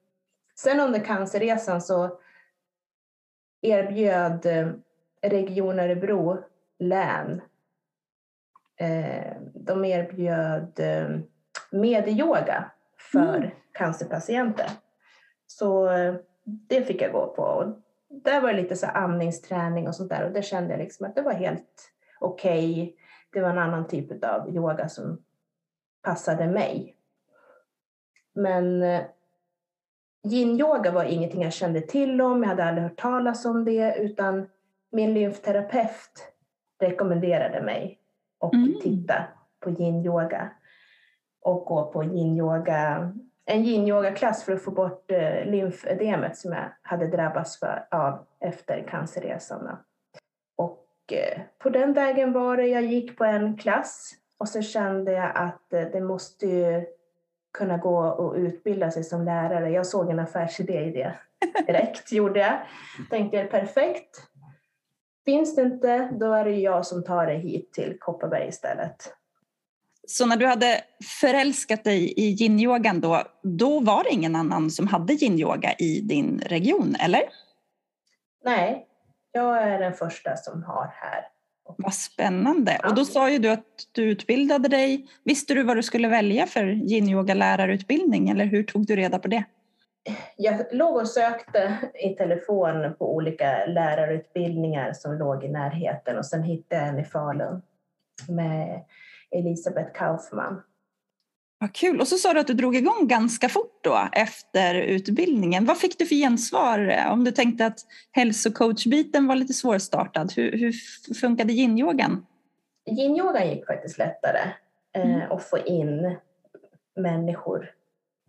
sen 0.55 0.81
under 0.81 1.01
cancerresan 1.01 1.83
så 1.83 2.21
erbjöd 3.61 4.47
eh, 4.47 4.69
Region 5.23 5.79
Örebro 5.79 6.39
län 6.79 7.41
eh, 8.77 9.37
de 9.55 9.85
erbjöd 9.85 10.81
eh, 10.81 11.19
medyoga 11.71 12.71
för 13.13 13.37
mm. 13.37 13.51
cancerpatienter. 13.73 14.71
Så 15.47 15.91
det 16.45 16.83
fick 16.83 17.03
jag 17.03 17.13
gå 17.13 17.27
på. 17.27 17.43
Och 17.43 17.83
där 18.09 18.41
var 18.41 18.53
det 18.53 18.63
lite 18.63 18.77
så 18.77 18.87
andningsträning 18.87 19.89
och 19.89 19.95
sånt 19.95 20.11
där 20.11 20.25
och 20.25 20.33
det 20.33 20.43
kände 20.43 20.71
jag 20.71 20.79
liksom 20.81 21.07
att 21.07 21.15
det 21.15 21.23
var 21.23 21.33
helt 21.33 21.93
okej. 22.21 22.73
Okay. 22.73 22.95
Det 23.33 23.41
var 23.41 23.51
en 23.51 23.59
annan 23.59 23.89
typ 23.89 24.25
av 24.25 24.57
yoga 24.57 24.89
som 24.89 25.25
passade 26.03 26.47
mig. 26.47 26.97
Men 28.35 28.83
eh, 28.83 29.03
yin-yoga 30.25 30.91
var 30.91 31.05
ingenting 31.05 31.43
jag 31.43 31.53
kände 31.53 31.81
till 31.81 32.21
om, 32.21 32.43
jag 32.43 32.49
hade 32.49 32.65
aldrig 32.65 32.83
hört 32.83 33.01
talas 33.01 33.45
om 33.45 33.65
det, 33.65 33.97
utan 33.99 34.47
min 34.93 35.15
lymfterapeut 35.15 36.33
rekommenderade 36.81 37.63
mig 37.63 37.99
att 38.41 38.53
mm. 38.53 38.75
titta 38.83 39.25
på 39.61 39.71
yin-yoga 39.71 40.51
och 41.41 41.65
gå 41.65 41.93
på 41.93 42.05
yin-yoga, 42.05 43.13
en 43.45 43.65
yin-yoga-klass 43.65 44.45
för 44.45 44.53
att 44.53 44.63
få 44.63 44.71
bort 44.71 45.11
eh, 45.11 45.45
lymfödemet 45.45 46.37
som 46.37 46.53
jag 46.53 46.73
hade 46.83 47.07
drabbats 47.07 47.59
för, 47.59 47.87
av 47.91 48.27
efter 48.41 48.89
cancerresan. 48.89 49.77
Och 50.57 51.13
eh, 51.13 51.41
på 51.59 51.69
den 51.71 51.93
vägen 51.93 52.33
var 52.33 52.57
det, 52.57 52.67
jag 52.67 52.85
gick 52.85 53.19
på 53.19 53.25
en 53.25 53.57
klass 53.57 54.13
och 54.39 54.49
så 54.49 54.63
kände 54.63 55.13
jag 55.13 55.33
att 55.35 55.73
eh, 55.73 55.83
det 55.83 56.01
måste 56.01 56.47
ju 56.47 56.87
kunna 57.59 57.77
gå 57.77 57.99
och 57.99 58.35
utbilda 58.35 58.91
sig 58.91 59.05
som 59.05 59.25
lärare. 59.25 59.71
Jag 59.71 59.87
såg 59.87 60.11
en 60.11 60.19
affärsidé 60.19 60.85
i 60.85 60.91
det 60.91 61.19
direkt, 61.67 62.13
gjorde 62.13 62.41
jag. 62.41 62.59
Tänkte 63.11 63.45
perfekt. 63.45 64.23
Finns 65.25 65.57
det 65.57 65.63
inte, 65.63 66.09
då 66.13 66.33
är 66.33 66.45
det 66.45 66.51
jag 66.51 66.87
som 66.87 67.05
tar 67.05 67.27
det 67.27 67.35
hit 67.35 67.73
till 67.73 67.97
Kopparberg 68.01 68.49
istället. 68.49 69.13
Så 70.09 70.27
när 70.27 70.37
du 70.37 70.47
hade 70.47 70.81
förälskat 71.21 71.85
dig 71.85 72.13
i 72.17 72.37
yin-yogan 72.37 73.01
då, 73.01 73.23
då 73.43 73.81
var 73.81 74.05
det 74.05 74.11
ingen 74.11 74.37
annan 74.37 74.71
som 74.71 74.87
hade 74.87 75.13
yin-yoga 75.13 75.73
i 75.79 76.01
din 76.01 76.43
region, 76.47 76.97
eller? 77.01 77.23
Nej, 78.45 78.87
jag 79.33 79.63
är 79.63 79.79
den 79.79 79.93
första 79.93 80.37
som 80.37 80.63
har 80.63 80.91
här. 80.95 81.36
Vad 81.79 81.95
spännande! 81.95 82.81
Och 82.85 82.95
då 82.95 83.05
sa 83.05 83.31
ju 83.31 83.39
du 83.39 83.51
att 83.51 83.65
du 83.93 84.03
utbildade 84.03 84.69
dig. 84.69 85.07
Visste 85.25 85.55
du 85.55 85.63
vad 85.63 85.77
du 85.77 85.83
skulle 85.83 86.09
välja 86.09 86.47
för 86.47 86.67
yin-yoga 86.67 87.35
lärarutbildning 87.35 88.29
eller 88.29 88.45
hur 88.45 88.63
tog 88.63 88.87
du 88.87 88.97
reda 88.97 89.19
på 89.19 89.29
det? 89.29 89.45
Jag 90.37 90.67
låg 90.73 90.97
och 90.97 91.09
sökte 91.09 91.79
i 91.95 92.09
telefon 92.09 92.95
på 92.99 93.15
olika 93.15 93.67
lärarutbildningar 93.67 94.93
som 94.93 95.19
låg 95.19 95.45
i 95.45 95.49
närheten 95.49 96.19
och 96.19 96.27
sen 96.27 96.43
hittade 96.43 96.83
jag 96.83 96.89
en 96.89 96.99
i 96.99 97.05
Falun 97.05 97.63
med 98.29 98.85
Elisabeth 99.31 99.93
Kaufman. 99.93 100.63
Vad 101.59 101.75
kul! 101.75 102.01
Och 102.01 102.09
så 102.09 102.17
sa 102.17 102.33
du 102.33 102.41
att 102.41 102.47
du 102.47 102.55
drog 102.55 102.77
igång 102.77 103.09
ganska 103.09 103.49
fort 103.49 103.79
då 103.81 104.09
efter 104.13 104.75
utbildningen. 104.75 105.65
Vad 105.65 105.79
fick 105.79 105.99
du 105.99 106.07
för 106.07 106.15
gensvar? 106.15 107.07
Om 107.11 107.25
du 107.25 107.31
tänkte 107.31 107.67
att 107.67 107.79
hälsocoachbiten 108.11 109.27
var 109.27 109.35
lite 109.37 109.53
svårstartad, 109.53 110.33
hur, 110.37 110.53
hur 110.53 110.73
funkade 111.15 111.53
yin-yogan? 111.53 112.27
Yin-yogan 112.91 113.49
gick 113.49 113.67
faktiskt 113.67 113.99
lättare 113.99 114.51
eh, 114.95 115.15
mm. 115.15 115.33
att 115.33 115.45
få 115.45 115.59
in 115.59 116.17
människor 116.97 117.71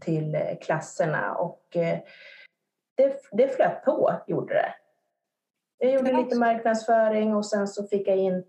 till 0.01 0.35
eh, 0.35 0.41
klasserna 0.61 1.35
och 1.35 1.75
eh, 1.75 1.99
det, 2.95 3.21
det 3.31 3.55
flöt 3.55 3.85
på, 3.85 4.13
gjorde 4.27 4.53
det. 4.53 4.73
Jag 5.79 5.93
gjorde 5.93 6.23
lite 6.23 6.35
marknadsföring 6.35 7.35
och 7.35 7.45
sen 7.45 7.67
så 7.67 7.87
fick 7.87 8.07
jag 8.07 8.17
in 8.17 8.43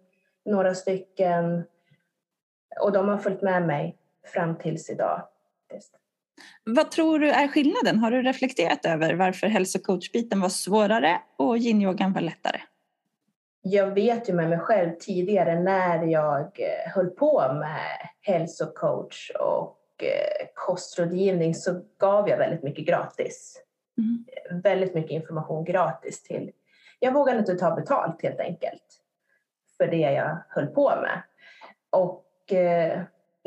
några 0.45 0.75
stycken 0.75 1.65
och 2.81 2.93
de 2.93 3.09
har 3.09 3.19
följt 3.19 3.43
med 3.43 3.67
mig 3.67 3.98
fram 4.27 4.59
tills 4.59 4.91
idag. 4.91 5.23
Vad 6.65 6.91
tror 6.91 7.19
du 7.19 7.31
är 7.31 7.49
skillnaden? 7.49 7.99
Har 7.99 8.11
du 8.11 8.23
reflekterat 8.23 8.87
över 8.87 9.15
varför 9.15 9.47
hälsocoachbiten 9.47 10.41
var 10.41 10.49
svårare 10.49 11.21
och 11.37 11.59
yin-yogan 11.59 12.13
var 12.13 12.21
lättare? 12.21 12.61
Jag 13.63 13.95
vet 13.95 14.29
ju 14.29 14.33
med 14.33 14.49
mig 14.49 14.59
själv 14.59 14.91
tidigare 15.01 15.61
när 15.61 16.07
jag 16.07 16.41
eh, 16.61 16.93
höll 16.95 17.11
på 17.11 17.53
med 17.53 18.09
hälsocoach 18.21 19.31
och 19.41 19.79
eh, 20.03 20.47
kostrådgivning 20.55 21.55
så 21.55 21.83
gav 21.99 22.29
jag 22.29 22.39
väldigt 22.39 22.63
mycket 22.63 22.87
gratis. 22.87 23.63
Mm. 23.99 24.63
Väldigt 24.63 24.95
mycket 24.95 25.11
information 25.11 25.65
gratis 25.65 26.23
till... 26.23 26.51
Jag 26.99 27.13
vågade 27.13 27.39
inte 27.39 27.55
ta 27.55 27.75
betalt 27.75 28.23
helt 28.23 28.41
enkelt 28.41 28.83
för 29.77 29.87
det 29.87 29.97
jag 29.97 30.39
höll 30.49 30.67
på 30.67 30.91
med. 30.91 31.23
Och 31.91 32.53
eh, 32.53 33.03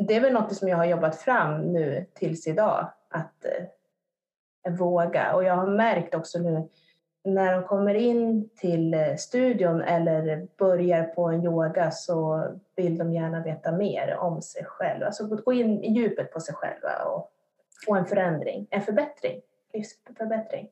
det 0.08 0.16
är 0.16 0.22
väl 0.22 0.34
något 0.34 0.56
som 0.56 0.68
jag 0.68 0.78
har 0.78 0.86
jobbat 0.86 1.16
fram 1.16 1.74
nu 1.74 2.06
tills 2.14 2.48
idag, 2.48 2.92
att 3.10 3.46
eh, 3.46 4.74
våga. 4.74 5.34
Och 5.34 5.44
jag 5.44 5.56
har 5.56 5.68
märkt 5.68 6.16
också 6.16 6.40
nu 6.40 6.70
när 7.24 7.54
de 7.54 7.64
kommer 7.64 7.96
in 7.96 8.50
till 8.50 8.94
eh, 8.94 9.16
studion 9.16 9.82
eller 9.82 10.48
börjar 10.58 11.04
på 11.04 11.30
en 11.30 11.44
yoga 11.44 11.92
så 11.92 12.46
vill 12.76 12.98
de 12.98 13.14
gärna 13.14 13.44
veta 13.44 13.72
mer 13.72 14.18
om 14.18 14.42
sig 14.42 14.66
själva. 14.66 15.06
Alltså 15.06 15.26
gå 15.26 15.54
in 15.54 15.84
i 15.84 15.94
djupet 15.94 16.34
på 16.34 16.40
sig 16.40 16.56
själva 16.56 17.04
och 17.06 17.32
få 17.86 17.96
en 17.96 18.06
förändring, 18.06 18.68
en 18.70 18.82
förbättring, 18.82 19.42
livsförbättring. 19.74 20.68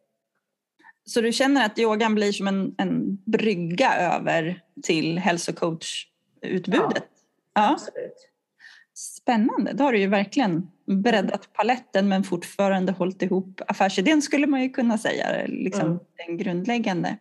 Så 1.06 1.22
du 1.22 1.32
känner 1.32 1.66
att 1.66 1.80
yogan 1.80 2.16
blir 2.16 2.32
som 2.32 2.48
en, 2.48 2.76
en 2.78 3.18
brygga 3.26 3.96
över 3.96 4.62
till 4.84 5.20
hälsocoachutbudet? 5.20 7.04
Ja, 7.54 7.62
ja, 7.62 7.72
absolut. 7.72 8.29
Spännande, 9.00 9.74
då 9.74 9.84
har 9.84 9.92
du 9.92 10.00
ju 10.00 10.08
verkligen 10.08 10.72
breddat 10.86 11.54
paletten 11.54 12.10
men 12.10 12.24
fortfarande 12.24 12.92
hållit 12.92 13.22
ihop 13.22 13.62
affärsidén 13.68 14.22
skulle 14.22 14.48
man 14.48 14.62
ju 14.62 14.70
kunna 14.70 14.98
säga, 14.98 15.46
liksom 15.48 15.82
mm. 15.82 16.00
den 16.28 16.38
grundläggande. 16.38 17.18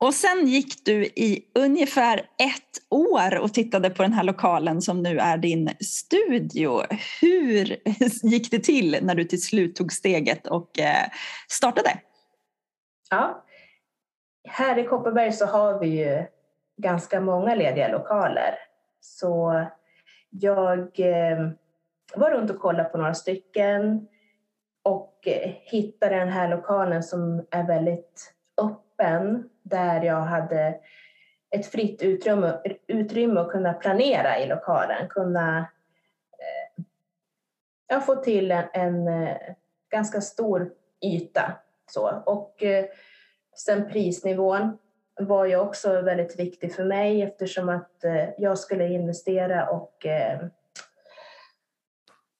Och 0.00 0.14
sen 0.14 0.46
gick 0.46 0.84
du 0.84 1.04
i 1.04 1.50
ungefär 1.54 2.18
ett 2.18 2.82
år 2.90 3.38
och 3.38 3.54
tittade 3.54 3.90
på 3.90 4.02
den 4.02 4.12
här 4.12 4.22
lokalen 4.22 4.82
som 4.82 5.02
nu 5.02 5.18
är 5.18 5.38
din 5.38 5.70
studio. 5.80 6.82
Hur 7.20 7.76
gick 8.22 8.50
det 8.50 8.58
till 8.58 8.98
när 9.02 9.14
du 9.14 9.24
till 9.24 9.42
slut 9.42 9.76
tog 9.76 9.92
steget 9.92 10.46
och 10.46 10.78
eh, 10.78 11.08
startade? 11.48 12.00
Ja, 13.10 13.44
här 14.48 14.78
i 14.78 14.84
Kopparberg 14.84 15.32
så 15.32 15.46
har 15.46 15.78
vi 15.78 15.86
ju 15.86 16.24
ganska 16.82 17.20
många 17.20 17.54
lediga 17.54 17.88
lokaler. 17.88 18.54
Så 19.00 19.64
jag 20.40 21.00
eh, 21.00 21.48
var 22.14 22.30
runt 22.30 22.50
och 22.50 22.58
kollade 22.58 22.88
på 22.88 22.98
några 22.98 23.14
stycken 23.14 24.08
och 24.82 25.18
eh, 25.26 25.50
hittade 25.62 26.16
den 26.16 26.28
här 26.28 26.48
lokalen 26.48 27.02
som 27.02 27.46
är 27.50 27.66
väldigt 27.66 28.34
öppen 28.62 29.50
där 29.62 30.02
jag 30.02 30.20
hade 30.20 30.78
ett 31.50 31.66
fritt 31.66 32.02
utrymme, 32.02 32.58
utrymme 32.86 33.40
att 33.40 33.50
kunna 33.50 33.72
planera 33.72 34.38
i 34.38 34.46
lokalen, 34.46 35.08
kunna 35.08 35.58
eh, 35.58 36.84
jag 37.86 38.06
få 38.06 38.14
till 38.14 38.50
en, 38.50 38.64
en 38.72 39.08
eh, 39.08 39.36
ganska 39.90 40.20
stor 40.20 40.72
yta. 41.00 41.52
Så. 41.86 42.22
Och 42.26 42.62
eh, 42.62 42.84
sen 43.56 43.88
prisnivån 43.88 44.78
var 45.16 45.46
ju 45.46 45.56
också 45.56 46.00
väldigt 46.00 46.38
viktig 46.38 46.74
för 46.74 46.84
mig 46.84 47.22
eftersom 47.22 47.68
att 47.68 48.04
eh, 48.04 48.28
jag 48.38 48.58
skulle 48.58 48.88
investera 48.88 49.68
och 49.68 50.06
eh, 50.06 50.46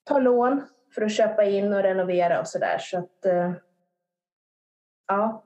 ta 0.05 0.19
lån 0.19 0.63
för 0.95 1.03
att 1.03 1.13
köpa 1.13 1.45
in 1.45 1.73
och 1.73 1.83
renovera 1.83 2.41
och 2.41 2.49
sådär. 2.49 2.79
Så 2.81 2.99
att 2.99 3.27
eh, 3.27 3.53
ja, 5.09 5.45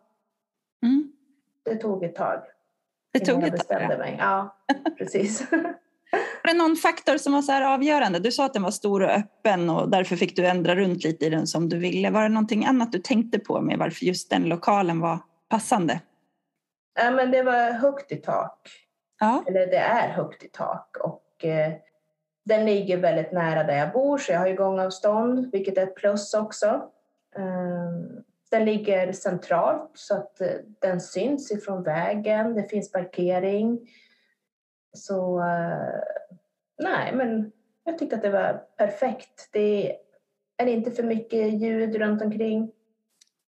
mm. 0.82 1.12
det 1.64 1.76
tog 1.76 2.04
ett 2.04 2.16
tag. 2.16 2.42
Det 3.12 3.20
tog 3.20 3.42
ett 3.42 3.68
tag? 3.68 3.82
Ja. 3.82 3.98
Mig. 3.98 4.16
Ja, 4.18 4.56
precis. 4.98 5.52
Var 6.42 6.52
det 6.52 6.58
någon 6.58 6.76
faktor 6.76 7.16
som 7.16 7.32
var 7.32 7.42
så 7.42 7.52
här 7.52 7.74
avgörande? 7.74 8.18
Du 8.18 8.32
sa 8.32 8.44
att 8.44 8.54
den 8.54 8.62
var 8.62 8.70
stor 8.70 9.02
och 9.02 9.10
öppen 9.10 9.70
och 9.70 9.90
därför 9.90 10.16
fick 10.16 10.36
du 10.36 10.46
ändra 10.46 10.76
runt 10.76 11.04
lite 11.04 11.26
i 11.26 11.30
den 11.30 11.46
som 11.46 11.68
du 11.68 11.78
ville. 11.78 12.10
Var 12.10 12.22
det 12.22 12.28
någonting 12.28 12.64
annat 12.64 12.92
du 12.92 12.98
tänkte 12.98 13.38
på 13.38 13.60
med 13.60 13.78
varför 13.78 14.04
just 14.04 14.30
den 14.30 14.44
lokalen 14.44 15.00
var 15.00 15.18
passande? 15.48 16.00
Ja, 16.94 17.10
men 17.10 17.30
det 17.30 17.42
var 17.42 17.72
högt 17.72 18.12
i 18.12 18.16
tak. 18.16 18.68
Ja. 19.20 19.44
Eller 19.46 19.66
det 19.66 19.76
är 19.76 20.08
högt 20.08 20.44
i 20.44 20.48
tak. 20.48 20.96
Och, 21.00 21.44
eh, 21.44 21.72
den 22.44 22.64
ligger 22.64 22.96
väldigt 22.96 23.32
nära 23.32 23.64
där 23.64 23.78
jag 23.78 23.92
bor, 23.92 24.18
så 24.18 24.32
jag 24.32 24.38
har 24.38 24.46
ju 24.46 24.56
gångavstånd, 24.56 25.50
vilket 25.52 25.78
är 25.78 25.82
ett 25.82 25.94
plus 25.94 26.34
också. 26.34 26.90
Um, 27.36 28.24
den 28.50 28.64
ligger 28.64 29.12
centralt 29.12 29.90
så 29.94 30.14
att 30.14 30.38
uh, 30.40 30.46
den 30.80 31.00
syns 31.00 31.52
ifrån 31.52 31.82
vägen. 31.82 32.54
Det 32.54 32.62
finns 32.62 32.92
parkering. 32.92 33.88
Så 34.92 35.38
uh, 35.38 36.00
nej, 36.78 37.12
men 37.14 37.52
jag 37.84 37.98
tyckte 37.98 38.16
att 38.16 38.22
det 38.22 38.30
var 38.30 38.62
perfekt. 38.76 39.48
Det 39.52 39.96
är 40.56 40.66
inte 40.66 40.90
för 40.90 41.02
mycket 41.02 41.52
ljud 41.52 41.96
runt 41.96 42.22
omkring. 42.22 42.72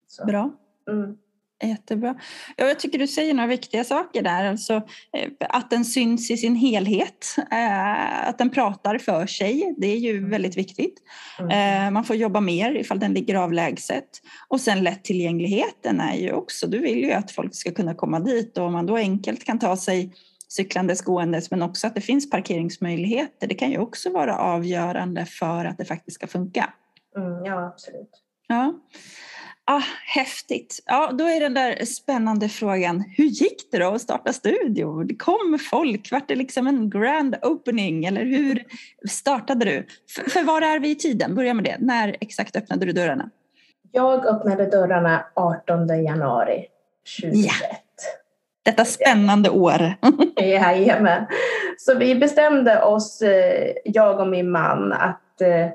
Så. 0.06 0.24
Bra. 0.24 0.50
Mm. 0.90 1.18
Jättebra. 1.64 2.14
Ja, 2.56 2.66
jag 2.66 2.80
tycker 2.80 2.98
du 2.98 3.06
säger 3.06 3.34
några 3.34 3.46
viktiga 3.46 3.84
saker 3.84 4.22
där. 4.22 4.44
Alltså, 4.44 4.74
eh, 5.12 5.30
att 5.40 5.70
den 5.70 5.84
syns 5.84 6.30
i 6.30 6.36
sin 6.36 6.54
helhet. 6.54 7.26
Eh, 7.50 8.28
att 8.28 8.38
den 8.38 8.50
pratar 8.50 8.98
för 8.98 9.26
sig. 9.26 9.74
Det 9.78 9.86
är 9.86 9.96
ju 9.96 10.18
mm. 10.18 10.30
väldigt 10.30 10.56
viktigt. 10.56 10.94
Mm. 11.38 11.86
Eh, 11.86 11.90
man 11.90 12.04
får 12.04 12.16
jobba 12.16 12.40
mer 12.40 12.76
ifall 12.76 12.98
den 12.98 13.14
ligger 13.14 13.34
avlägset. 13.34 14.08
Och 14.48 14.60
sen 14.60 14.84
lättillgängligheten 14.84 16.00
är 16.00 16.16
ju 16.16 16.32
också, 16.32 16.66
du 16.66 16.78
vill 16.78 16.98
ju 16.98 17.12
att 17.12 17.30
folk 17.30 17.54
ska 17.54 17.70
kunna 17.70 17.94
komma 17.94 18.20
dit 18.20 18.58
och 18.58 18.64
om 18.64 18.72
man 18.72 18.86
då 18.86 18.96
enkelt 18.96 19.44
kan 19.44 19.58
ta 19.58 19.76
sig 19.76 20.12
cyklandes, 20.48 21.02
gåendes 21.02 21.50
men 21.50 21.62
också 21.62 21.86
att 21.86 21.94
det 21.94 22.00
finns 22.00 22.30
parkeringsmöjligheter. 22.30 23.46
Det 23.46 23.54
kan 23.54 23.70
ju 23.70 23.78
också 23.78 24.10
vara 24.10 24.38
avgörande 24.38 25.26
för 25.26 25.64
att 25.64 25.78
det 25.78 25.84
faktiskt 25.84 26.14
ska 26.14 26.26
funka. 26.26 26.72
Mm, 27.16 27.44
ja, 27.44 27.66
absolut. 27.66 28.10
Ja. 28.46 28.74
Ah, 29.70 29.82
häftigt. 30.06 30.80
Ja, 30.86 31.10
då 31.12 31.24
är 31.24 31.40
den 31.40 31.54
där 31.54 31.84
spännande 31.84 32.48
frågan, 32.48 33.04
hur 33.16 33.24
gick 33.24 33.70
det 33.70 33.78
då 33.78 33.94
att 33.94 34.00
starta 34.00 34.32
studio? 34.32 35.02
Det 35.02 35.14
kom 35.14 35.58
folk, 35.70 36.12
vart 36.12 36.28
det 36.28 36.34
liksom 36.34 36.66
en 36.66 36.90
grand 36.90 37.36
opening 37.42 38.04
eller 38.04 38.24
hur 38.24 38.64
startade 39.08 39.64
du? 39.64 39.86
För, 40.14 40.30
för 40.30 40.42
var 40.42 40.62
är 40.62 40.80
vi 40.80 40.90
i 40.90 40.94
tiden? 40.94 41.34
Börja 41.34 41.54
med 41.54 41.64
det. 41.64 41.76
När 41.78 42.16
exakt 42.20 42.56
öppnade 42.56 42.86
du 42.86 42.92
dörrarna? 42.92 43.30
Jag 43.92 44.26
öppnade 44.26 44.66
dörrarna 44.66 45.24
18 45.34 46.04
januari 46.04 46.66
2021. 47.20 47.50
Ja. 47.60 47.66
Detta 48.62 48.84
spännande 48.84 49.50
år. 49.50 49.94
Jajamän. 50.36 51.26
Så 51.78 51.94
vi 51.94 52.14
bestämde 52.14 52.82
oss, 52.82 53.22
eh, 53.22 53.72
jag 53.84 54.20
och 54.20 54.28
min 54.28 54.50
man, 54.50 54.92
att 54.92 55.40
eh, 55.40 55.68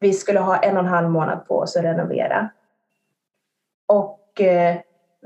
vi 0.00 0.12
skulle 0.12 0.40
ha 0.40 0.56
en 0.56 0.76
och 0.76 0.82
en 0.82 0.88
halv 0.88 1.10
månad 1.10 1.48
på 1.48 1.58
oss 1.58 1.76
att 1.76 1.84
renovera. 1.84 2.50
Och 3.86 4.40
eh, 4.40 4.76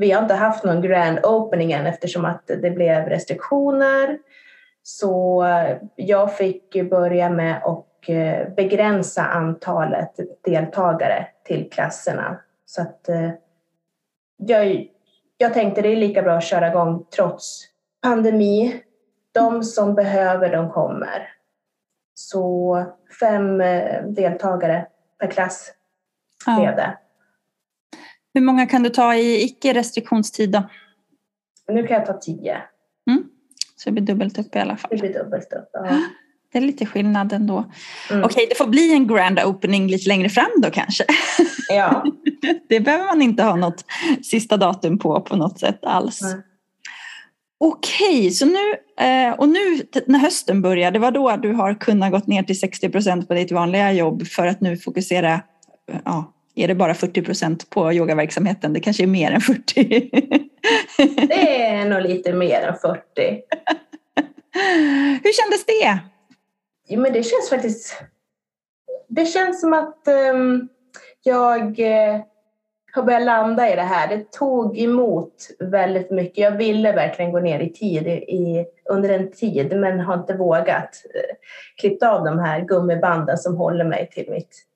vi 0.00 0.10
har 0.10 0.22
inte 0.22 0.34
haft 0.34 0.64
någon 0.64 0.82
grand 0.82 1.18
opening 1.26 1.72
än 1.72 1.86
eftersom 1.86 2.24
att 2.24 2.46
det 2.46 2.70
blev 2.70 3.08
restriktioner. 3.08 4.18
Så 4.82 5.44
eh, 5.44 5.76
jag 5.96 6.36
fick 6.36 6.90
börja 6.90 7.30
med 7.30 7.62
att 7.64 8.08
eh, 8.08 8.54
begränsa 8.56 9.22
antalet 9.22 10.20
deltagare 10.44 11.26
till 11.44 11.70
klasserna. 11.70 12.40
Så 12.64 12.82
att 12.82 13.08
eh, 13.08 13.30
jag, 14.36 14.86
jag 15.36 15.54
tänkte 15.54 15.82
det 15.82 15.88
är 15.88 15.96
lika 15.96 16.22
bra 16.22 16.36
att 16.36 16.44
köra 16.44 16.68
igång 16.68 17.06
trots 17.16 17.64
pandemi. 18.02 18.82
De 19.32 19.62
som 19.62 19.94
behöver, 19.94 20.52
de 20.52 20.70
kommer. 20.70 21.32
Så 22.14 22.84
fem 23.20 23.58
deltagare 24.14 24.86
per 25.18 25.30
klass 25.30 25.72
blev 26.46 26.76
det. 26.76 26.98
Hur 28.34 28.40
många 28.40 28.66
kan 28.66 28.82
du 28.82 28.90
ta 28.90 29.14
i 29.14 29.44
icke-restriktionstid 29.44 30.50
då? 30.50 30.62
Nu 31.72 31.86
kan 31.86 31.96
jag 31.96 32.06
ta 32.06 32.12
tio. 32.12 32.56
Mm. 33.10 33.24
Så 33.76 33.88
det 33.88 33.92
blir 33.92 34.02
dubbelt 34.02 34.38
upp 34.38 34.56
i 34.56 34.58
alla 34.58 34.76
fall. 34.76 34.90
Det 34.90 34.96
blir 34.96 35.12
dubbelt 35.12 35.52
upp, 35.52 35.70
ja. 35.72 36.02
Det 36.52 36.58
är 36.58 36.62
lite 36.62 36.86
skillnad 36.86 37.32
ändå. 37.32 37.64
Mm. 38.10 38.24
Okej, 38.24 38.46
det 38.48 38.54
får 38.54 38.66
bli 38.66 38.92
en 38.92 39.06
grand 39.06 39.40
opening 39.40 39.86
lite 39.86 40.08
längre 40.08 40.28
fram 40.28 40.50
då 40.56 40.70
kanske. 40.70 41.04
Ja. 41.68 42.04
det 42.68 42.80
behöver 42.80 43.04
man 43.04 43.22
inte 43.22 43.42
ha 43.42 43.56
något 43.56 43.84
sista 44.22 44.56
datum 44.56 44.98
på 44.98 45.20
på 45.20 45.36
något 45.36 45.60
sätt 45.60 45.84
alls. 45.84 46.22
Mm. 46.22 46.42
Okej, 47.58 48.30
så 48.30 48.46
nu, 48.46 48.74
eh, 49.06 49.32
och 49.32 49.48
nu 49.48 49.82
när 50.06 50.18
hösten 50.18 50.62
börjar, 50.62 50.90
det 50.90 50.98
var 50.98 51.10
då 51.10 51.36
du 51.36 51.52
har 51.52 51.74
kunnat 51.74 52.12
gått 52.12 52.26
ner 52.26 52.42
till 52.42 52.60
60 52.60 52.88
procent 52.88 53.28
på 53.28 53.34
ditt 53.34 53.52
vanliga 53.52 53.92
jobb 53.92 54.26
för 54.26 54.46
att 54.46 54.60
nu 54.60 54.76
fokusera 54.76 55.40
ja, 56.04 56.32
är 56.64 56.68
det 56.68 56.74
bara 56.74 56.94
40 56.94 57.22
procent 57.22 57.70
på 57.70 57.92
yogaverksamheten. 57.92 58.72
Det 58.72 58.80
kanske 58.80 59.02
är 59.02 59.06
mer 59.06 59.30
än 59.32 59.40
40. 59.40 60.10
det 61.28 61.64
är 61.64 61.84
nog 61.88 62.02
lite 62.02 62.32
mer 62.32 62.60
än 62.62 62.76
40. 62.78 63.00
Hur 65.22 65.32
kändes 65.32 65.66
det? 65.66 65.98
Jo, 66.88 67.00
men 67.00 67.12
det 67.12 67.22
känns 67.22 67.50
faktiskt... 67.50 68.02
Det 69.08 69.26
känns 69.26 69.60
som 69.60 69.72
att 69.72 70.08
um, 70.32 70.68
jag 71.22 71.78
uh, 71.78 72.20
har 72.92 73.02
börjat 73.02 73.22
landa 73.22 73.72
i 73.72 73.76
det 73.76 73.82
här. 73.82 74.08
Det 74.08 74.32
tog 74.32 74.78
emot 74.78 75.34
väldigt 75.58 76.10
mycket. 76.10 76.38
Jag 76.38 76.56
ville 76.56 76.92
verkligen 76.92 77.32
gå 77.32 77.40
ner 77.40 77.60
i 77.60 77.72
tid 77.72 78.06
i, 78.06 78.66
under 78.90 79.08
en 79.08 79.32
tid 79.32 79.76
men 79.76 80.00
har 80.00 80.14
inte 80.14 80.34
vågat 80.34 81.02
uh, 81.14 81.36
klippa 81.80 82.10
av 82.10 82.24
de 82.24 82.38
här 82.38 82.60
gummibanden 82.60 83.38
som 83.38 83.56
håller 83.56 83.84
mig 83.84 84.10
till 84.12 84.30
mitt 84.30 84.69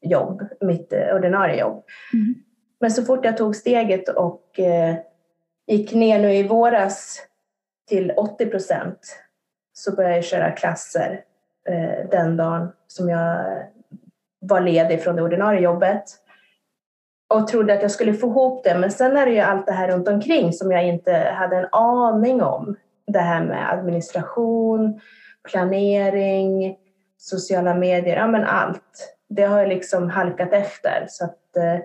jobb, 0.00 0.42
mitt 0.60 0.92
eh, 0.92 1.14
ordinarie 1.14 1.60
jobb. 1.60 1.84
Mm. 2.12 2.34
Men 2.80 2.90
så 2.90 3.02
fort 3.02 3.24
jag 3.24 3.36
tog 3.36 3.56
steget 3.56 4.08
och 4.08 4.60
eh, 4.60 4.94
gick 5.66 5.94
ner 5.94 6.18
nu 6.18 6.34
i 6.34 6.48
våras 6.48 7.22
till 7.88 8.12
80 8.16 8.46
procent 8.46 9.18
så 9.72 9.92
började 9.92 10.14
jag 10.14 10.24
köra 10.24 10.50
klasser 10.50 11.24
eh, 11.68 12.10
den 12.10 12.36
dagen 12.36 12.72
som 12.86 13.08
jag 13.08 13.62
var 14.40 14.60
ledig 14.60 15.02
från 15.02 15.16
det 15.16 15.22
ordinarie 15.22 15.60
jobbet 15.60 16.04
och 17.28 17.48
trodde 17.48 17.74
att 17.74 17.82
jag 17.82 17.90
skulle 17.90 18.14
få 18.14 18.26
ihop 18.26 18.64
det. 18.64 18.78
Men 18.78 18.90
sen 18.90 19.16
är 19.16 19.26
det 19.26 19.32
ju 19.32 19.40
allt 19.40 19.66
det 19.66 19.72
här 19.72 19.88
runt 19.88 20.08
omkring 20.08 20.52
som 20.52 20.72
jag 20.72 20.86
inte 20.86 21.12
hade 21.12 21.56
en 21.56 21.68
aning 21.72 22.42
om. 22.42 22.76
Det 23.06 23.18
här 23.18 23.44
med 23.44 23.72
administration, 23.72 25.00
planering, 25.50 26.76
sociala 27.16 27.74
medier, 27.74 28.16
ja 28.16 28.26
men 28.26 28.44
allt 28.44 29.17
det 29.28 29.42
har 29.42 29.66
liksom 29.66 30.10
halkat 30.10 30.52
efter. 30.52 31.06
Så 31.08 31.24
att, 31.24 31.56
eh, 31.56 31.78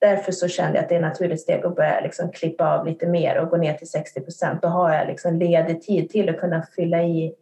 därför 0.00 0.32
så 0.32 0.48
kände 0.48 0.76
jag 0.76 0.82
att 0.82 0.88
det 0.88 0.94
är 0.94 0.98
ett 0.98 1.02
naturligt 1.02 1.40
steg 1.40 1.64
att 1.64 1.76
börja 1.76 2.00
liksom 2.00 2.30
klippa 2.30 2.78
av 2.78 2.86
lite 2.86 3.06
mer 3.06 3.38
och 3.38 3.48
gå 3.48 3.56
ner 3.56 3.74
till 3.74 3.90
60 3.90 4.20
procent. 4.20 4.62
Då 4.62 4.68
har 4.68 4.94
jag 4.94 5.06
liksom 5.06 5.38
ledig 5.38 5.82
tid 5.82 6.10
till 6.10 6.28
att 6.28 6.40
kunna 6.40 6.62
fylla, 6.62 7.02
i, 7.02 7.34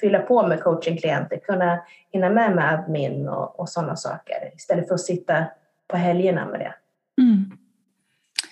fylla 0.00 0.18
på 0.18 0.46
med 0.46 0.62
coachingklienter, 0.62 1.38
kunna 1.38 1.84
hinna 2.10 2.30
med 2.30 2.56
med 2.56 2.72
admin 2.72 3.28
och, 3.28 3.60
och 3.60 3.68
sådana 3.68 3.96
saker 3.96 4.50
istället 4.54 4.88
för 4.88 4.94
att 4.94 5.00
sitta 5.00 5.44
på 5.88 5.96
helgerna 5.96 6.46
med 6.46 6.60
det. 6.60 6.74
Mm. 7.22 7.50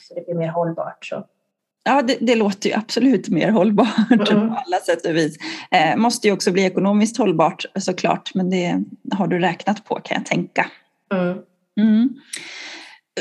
Så 0.08 0.14
det 0.14 0.24
blir 0.24 0.34
mer 0.34 0.48
hållbart. 0.48 1.04
Så. 1.04 1.26
Ja, 1.84 2.02
det, 2.02 2.16
det, 2.20 2.34
låter 2.34 2.68
ju 2.68 2.74
absolut 2.74 3.28
mer 3.28 3.50
hållbart 3.50 4.30
mm. 4.30 4.48
på 4.48 4.62
alla 4.66 4.76
sätt 4.76 5.06
och 5.06 5.16
vis. 5.16 5.36
Eh, 5.70 5.96
måste 5.96 6.26
ju 6.26 6.34
också 6.34 6.52
bli 6.52 6.64
ekonomiskt 6.64 7.18
hållbart 7.18 7.64
såklart, 7.74 8.34
men 8.34 8.50
det 8.50 8.84
har 9.14 9.26
du 9.26 9.38
räknat 9.38 9.84
på 9.84 9.94
kan 9.94 10.16
jag 10.16 10.26
tänka. 10.26 10.66
Mm. 11.14 11.38
Mm. 11.80 12.08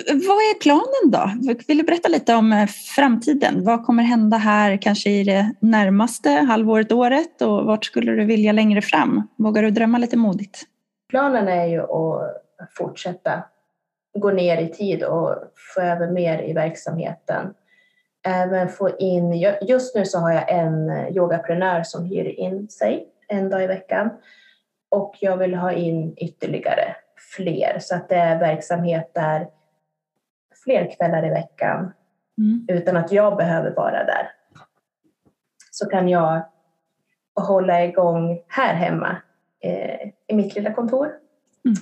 Vad 0.08 0.38
är 0.38 0.60
planen 0.60 1.12
då? 1.12 1.54
Vill 1.68 1.78
du 1.78 1.84
berätta 1.84 2.10
lite 2.10 2.36
om 2.36 2.54
eh, 2.54 2.68
framtiden? 2.68 3.64
Vad 3.64 3.86
kommer 3.86 4.04
hända 4.04 4.38
här 4.38 4.78
kanske 4.82 5.10
i 5.10 5.24
det 5.24 5.54
närmaste 5.60 6.30
halvåret, 6.30 6.92
året 6.92 7.42
och 7.42 7.66
vart 7.66 7.86
skulle 7.86 8.12
du 8.12 8.26
vilja 8.26 8.52
längre 8.52 8.82
fram? 8.82 9.28
Vågar 9.38 9.64
du 9.64 9.72
drömma 9.72 9.98
lite 9.98 10.18
modigt? 10.18 10.64
Planen 11.10 11.48
är 11.48 11.66
ju 11.66 11.82
att 11.82 12.74
fortsätta 12.78 13.44
gå 14.20 14.32
ner 14.32 14.62
i 14.62 14.70
tid 14.70 15.04
och 15.04 15.36
få 15.74 15.82
över 15.82 16.12
mer 16.12 16.50
i 16.50 16.54
verksamheten 16.54 17.54
även 18.24 18.70
få 18.70 18.90
in, 18.98 19.34
just 19.62 19.96
nu 19.96 20.06
så 20.06 20.20
har 20.20 20.32
jag 20.32 20.52
en 20.52 20.90
yogaprenör 21.16 21.84
som 21.84 22.06
hyr 22.06 22.26
in 22.26 22.70
sig 22.70 23.08
en 23.28 23.50
dag 23.50 23.64
i 23.64 23.68
veckan 23.68 24.10
och 24.90 25.18
jag 25.20 25.38
vill 25.38 25.56
ha 25.56 25.72
in 25.72 26.14
ytterligare 26.18 26.96
fler 27.36 27.78
så 27.80 27.96
att 27.96 28.10
det 28.10 28.16
är 28.16 28.40
verksamhet 28.40 29.12
där 29.14 29.48
fler 30.64 30.92
kvällar 30.96 31.26
i 31.26 31.30
veckan 31.30 31.94
mm. 32.38 32.66
utan 32.68 32.98
att 32.98 33.12
jag 33.12 33.38
behöver 33.38 33.76
vara 33.76 34.04
där. 34.04 34.32
Så 35.72 35.90
kan 35.90 36.10
jag 36.10 36.42
hålla 37.36 37.84
igång 37.84 38.44
här 38.48 38.74
hemma 38.74 39.18
eh, 39.60 40.08
i 40.28 40.36
mitt 40.36 40.56
lilla 40.56 40.74
kontor 40.74 41.12
mm. 41.66 41.78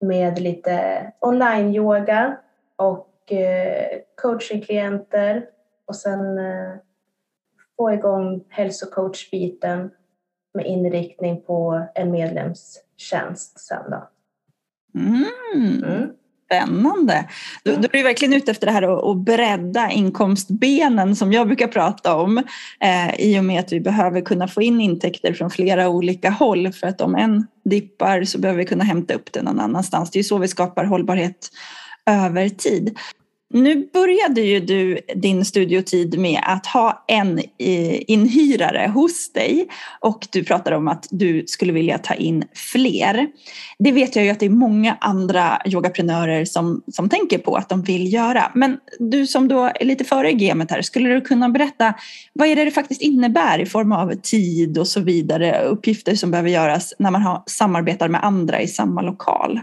med 0.00 0.38
lite 0.38 1.06
online-yoga 1.20 2.36
och 2.76 3.09
Eh, 3.09 3.09
coachingklienter 4.22 5.44
och 5.86 5.96
sen 5.96 6.38
eh, 6.38 6.74
få 7.76 7.92
igång 7.92 8.44
hälsocoachbiten 8.48 9.90
med 10.54 10.66
inriktning 10.66 11.42
på 11.42 11.86
en 11.94 12.10
medlemstjänst 12.10 13.60
sen 13.60 13.90
då. 13.90 14.08
Mm. 14.94 15.24
Mm. 15.54 16.10
Spännande. 16.44 17.28
Då, 17.64 17.72
då 17.72 17.78
är 17.82 17.88
du 17.92 18.02
verkligen 18.02 18.34
ute 18.34 18.50
efter 18.50 18.66
det 18.66 18.72
här 18.72 19.10
att, 19.10 19.16
bredda 19.16 19.90
inkomstbenen 19.90 21.16
som 21.16 21.32
jag 21.32 21.46
brukar 21.46 21.68
prata 21.68 22.16
om 22.16 22.38
eh, 22.80 23.20
i 23.20 23.40
och 23.40 23.44
med 23.44 23.60
att 23.60 23.72
vi 23.72 23.80
behöver 23.80 24.20
kunna 24.20 24.48
få 24.48 24.62
in 24.62 24.80
intäkter 24.80 25.32
från 25.32 25.50
flera 25.50 25.88
olika 25.88 26.30
håll 26.30 26.72
för 26.72 26.86
att 26.86 27.00
om 27.00 27.14
en 27.14 27.46
dippar 27.64 28.24
så 28.24 28.38
behöver 28.38 28.58
vi 28.58 28.66
kunna 28.66 28.84
hämta 28.84 29.14
upp 29.14 29.32
det 29.32 29.42
någon 29.42 29.60
annanstans. 29.60 30.10
Det 30.10 30.18
är 30.18 30.22
så 30.22 30.38
vi 30.38 30.48
skapar 30.48 30.84
hållbarhet 30.84 31.50
över 32.06 32.48
tid. 32.48 32.98
Nu 33.52 33.88
började 33.92 34.40
ju 34.40 34.60
du 34.60 34.98
din 35.16 35.44
studiotid 35.44 36.18
med 36.18 36.40
att 36.42 36.66
ha 36.66 37.04
en 37.08 37.38
eh, 37.38 38.10
inhyrare 38.10 38.90
hos 38.94 39.32
dig 39.32 39.68
och 40.00 40.28
du 40.32 40.44
pratade 40.44 40.76
om 40.76 40.88
att 40.88 41.06
du 41.10 41.44
skulle 41.46 41.72
vilja 41.72 41.98
ta 41.98 42.14
in 42.14 42.44
fler. 42.54 43.26
Det 43.78 43.92
vet 43.92 44.16
jag 44.16 44.24
ju 44.24 44.30
att 44.30 44.40
det 44.40 44.46
är 44.46 44.50
många 44.50 44.96
andra 45.00 45.62
yogaprenörer 45.66 46.44
som, 46.44 46.82
som 46.92 47.08
tänker 47.08 47.38
på 47.38 47.56
att 47.56 47.68
de 47.68 47.82
vill 47.82 48.12
göra. 48.12 48.52
Men 48.54 48.78
du 48.98 49.26
som 49.26 49.48
då 49.48 49.64
är 49.64 49.84
lite 49.84 50.04
före 50.04 50.30
i 50.30 50.34
gamet 50.34 50.70
här, 50.70 50.82
skulle 50.82 51.08
du 51.08 51.20
kunna 51.20 51.48
berätta 51.48 51.94
vad 52.32 52.48
är 52.48 52.56
det 52.56 52.64
det 52.64 52.70
faktiskt 52.70 53.02
innebär 53.02 53.58
i 53.58 53.66
form 53.66 53.92
av 53.92 54.14
tid 54.22 54.78
och 54.78 54.88
så 54.88 55.00
vidare, 55.00 55.62
uppgifter 55.62 56.14
som 56.14 56.30
behöver 56.30 56.50
göras 56.50 56.94
när 56.98 57.10
man 57.10 57.22
har, 57.22 57.42
samarbetar 57.46 58.08
med 58.08 58.24
andra 58.24 58.60
i 58.60 58.68
samma 58.68 59.02
lokal? 59.02 59.60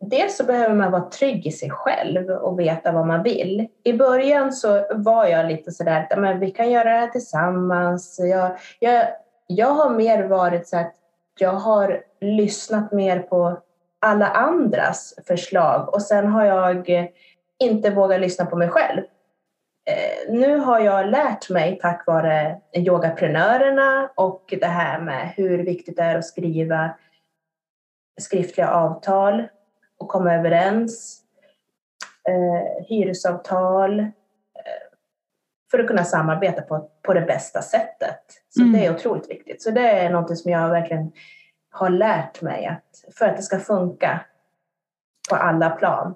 Dels 0.00 0.36
så 0.36 0.44
behöver 0.44 0.74
man 0.74 0.90
vara 0.90 1.10
trygg 1.10 1.46
i 1.46 1.50
sig 1.50 1.70
själv 1.70 2.30
och 2.30 2.60
veta 2.60 2.92
vad 2.92 3.06
man 3.06 3.22
vill. 3.22 3.68
I 3.84 3.92
början 3.92 4.52
så 4.52 4.86
var 4.94 5.26
jag 5.26 5.46
lite 5.46 5.72
sådär 5.72 6.06
att 6.10 6.18
men 6.18 6.40
vi 6.40 6.50
kan 6.50 6.70
göra 6.70 6.84
det 6.84 6.98
här 6.98 7.06
tillsammans. 7.06 8.18
Jag, 8.18 8.58
jag, 8.78 9.06
jag 9.46 9.66
har 9.68 9.90
mer 9.90 10.24
varit 10.24 10.68
så 10.68 10.76
att 10.76 10.94
jag 11.38 11.52
har 11.52 12.02
lyssnat 12.20 12.92
mer 12.92 13.18
på 13.18 13.58
alla 14.00 14.26
andras 14.26 15.14
förslag 15.26 15.94
och 15.94 16.02
sen 16.02 16.26
har 16.26 16.44
jag 16.44 17.08
inte 17.58 17.90
vågat 17.90 18.20
lyssna 18.20 18.46
på 18.46 18.56
mig 18.56 18.68
själv. 18.68 19.02
Eh, 19.90 20.32
nu 20.32 20.56
har 20.56 20.80
jag 20.80 21.10
lärt 21.10 21.50
mig 21.50 21.78
tack 21.82 22.06
vare 22.06 22.60
yogaprenörerna 22.76 24.10
och 24.14 24.54
det 24.60 24.66
här 24.66 25.00
med 25.00 25.32
hur 25.36 25.58
viktigt 25.58 25.96
det 25.96 26.02
är 26.02 26.18
att 26.18 26.24
skriva 26.24 26.90
skriftliga 28.20 28.70
avtal 28.70 29.44
och 29.98 30.08
komma 30.08 30.34
överens, 30.34 31.22
eh, 32.28 32.86
hyresavtal, 32.86 34.00
eh, 34.00 34.06
för 35.70 35.78
att 35.78 35.86
kunna 35.86 36.04
samarbeta 36.04 36.62
på, 36.62 36.90
på 37.02 37.14
det 37.14 37.20
bästa 37.20 37.62
sättet. 37.62 38.20
Så 38.48 38.60
mm. 38.60 38.72
det 38.72 38.86
är 38.86 38.94
otroligt 38.94 39.30
viktigt. 39.30 39.62
Så 39.62 39.70
det 39.70 39.90
är 39.90 40.10
något 40.10 40.38
som 40.38 40.52
jag 40.52 40.68
verkligen 40.68 41.12
har 41.70 41.90
lärt 41.90 42.42
mig 42.42 42.66
att 42.66 43.14
för 43.18 43.28
att 43.28 43.36
det 43.36 43.42
ska 43.42 43.58
funka 43.58 44.20
på 45.30 45.36
alla 45.36 45.70
plan 45.70 46.14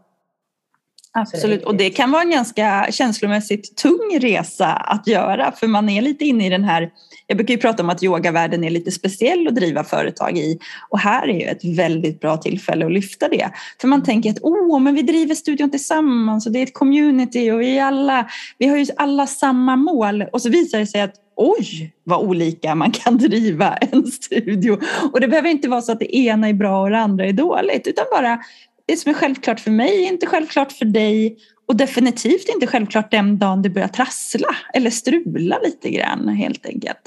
Absolut, 1.14 1.64
och 1.64 1.77
det 1.77 1.90
kan 1.90 2.11
vara 2.11 2.22
en 2.22 2.31
ganska 2.31 2.87
känslomässigt 2.90 3.77
tung 3.77 4.18
resa 4.20 4.66
att 4.66 5.07
göra 5.07 5.53
för 5.53 5.66
man 5.66 5.88
är 5.88 6.03
lite 6.03 6.25
inne 6.25 6.46
i 6.46 6.48
den 6.48 6.64
här, 6.64 6.90
jag 7.27 7.37
brukar 7.37 7.55
ju 7.55 7.61
prata 7.61 7.83
om 7.83 7.90
att 7.90 8.03
yogavärlden 8.03 8.64
är 8.64 8.70
lite 8.70 8.90
speciell 8.90 9.48
att 9.48 9.55
driva 9.55 9.85
företag 9.85 10.38
i 10.38 10.59
och 10.88 10.98
här 10.98 11.29
är 11.29 11.40
ju 11.40 11.46
ett 11.46 11.64
väldigt 11.64 12.20
bra 12.20 12.37
tillfälle 12.37 12.87
att 12.87 12.92
lyfta 12.92 13.29
det. 13.29 13.51
För 13.81 13.88
man 13.88 14.03
tänker 14.03 14.31
att 14.31 14.38
åh, 14.42 14.81
men 14.81 14.94
vi 14.94 15.03
driver 15.03 15.35
studion 15.35 15.70
tillsammans 15.70 16.46
och 16.46 16.53
det 16.53 16.59
är 16.59 16.62
ett 16.62 16.75
community 16.75 17.51
och 17.51 17.61
vi, 17.61 17.79
alla, 17.79 18.29
vi 18.59 18.66
har 18.66 18.77
ju 18.77 18.87
alla 18.96 19.27
samma 19.27 19.77
mål 19.77 20.25
och 20.33 20.42
så 20.42 20.48
visar 20.48 20.79
det 20.79 20.87
sig 20.87 21.01
att 21.01 21.14
oj 21.37 21.92
vad 22.05 22.20
olika 22.20 22.75
man 22.75 22.90
kan 22.90 23.18
driva 23.18 23.77
en 23.77 24.07
studio. 24.07 24.79
Och 25.12 25.20
det 25.20 25.29
behöver 25.29 25.48
inte 25.48 25.68
vara 25.68 25.83
så 25.83 25.92
att 25.92 26.01
det 26.01 26.16
ena 26.16 26.48
är 26.48 26.55
bra 26.55 26.83
och 26.83 26.90
det 26.90 26.98
andra 26.98 27.27
är 27.27 27.33
dåligt 27.33 27.87
utan 27.87 28.05
bara 28.11 28.38
det 28.87 28.97
som 28.97 29.11
är 29.11 29.14
självklart 29.14 29.61
för 29.61 29.71
mig 29.71 30.05
är 30.05 30.09
inte 30.09 30.27
självklart 30.27 30.73
för 30.73 30.85
dig 30.85 31.37
och 31.68 31.77
definitivt 31.77 32.49
inte 32.49 32.66
självklart 32.66 33.11
den 33.11 33.38
dagen 33.38 33.62
det 33.62 33.71
börjar 33.71 33.88
trassla 33.88 34.49
eller 34.75 34.90
strula 34.90 35.59
lite 35.59 35.90
grann 35.90 36.29
helt 36.29 36.66
enkelt. 36.66 37.01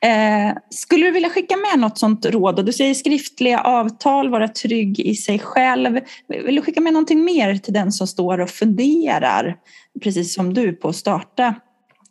Eh, 0.00 0.56
skulle 0.70 1.06
du 1.06 1.10
vilja 1.10 1.28
skicka 1.28 1.56
med 1.56 1.80
något 1.80 1.98
sånt 1.98 2.26
råd? 2.26 2.66
Du 2.66 2.72
säger 2.72 2.94
skriftliga 2.94 3.60
avtal, 3.60 4.30
vara 4.30 4.48
trygg 4.48 5.00
i 5.00 5.14
sig 5.14 5.38
själv. 5.38 6.00
Vill 6.28 6.54
du 6.54 6.62
skicka 6.62 6.80
med 6.80 6.92
någonting 6.92 7.24
mer 7.24 7.54
till 7.54 7.72
den 7.72 7.92
som 7.92 8.06
står 8.06 8.40
och 8.40 8.50
funderar, 8.50 9.56
precis 10.02 10.34
som 10.34 10.54
du, 10.54 10.72
på 10.72 10.88
att 10.88 10.96
starta 10.96 11.54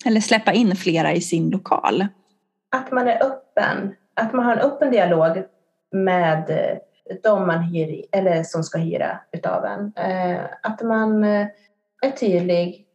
eller 0.05 0.21
släppa 0.21 0.53
in 0.53 0.75
flera 0.75 1.13
i 1.13 1.21
sin 1.21 1.49
lokal? 1.49 2.07
Att 2.75 2.91
man 2.91 3.07
är 3.07 3.23
öppen, 3.23 3.95
att 4.15 4.33
man 4.33 4.45
har 4.45 4.53
en 4.53 4.59
öppen 4.59 4.91
dialog 4.91 5.43
med 5.91 6.49
de 7.23 7.47
man 7.47 7.61
hyr, 7.61 8.05
eller 8.11 8.43
som 8.43 8.63
ska 8.63 8.77
hyra 8.77 9.19
utav 9.31 9.65
en. 9.65 9.93
Eh, 9.95 10.41
att 10.61 10.81
man 10.81 11.23
eh, 11.23 11.47
är 12.01 12.11
tydlig 12.11 12.87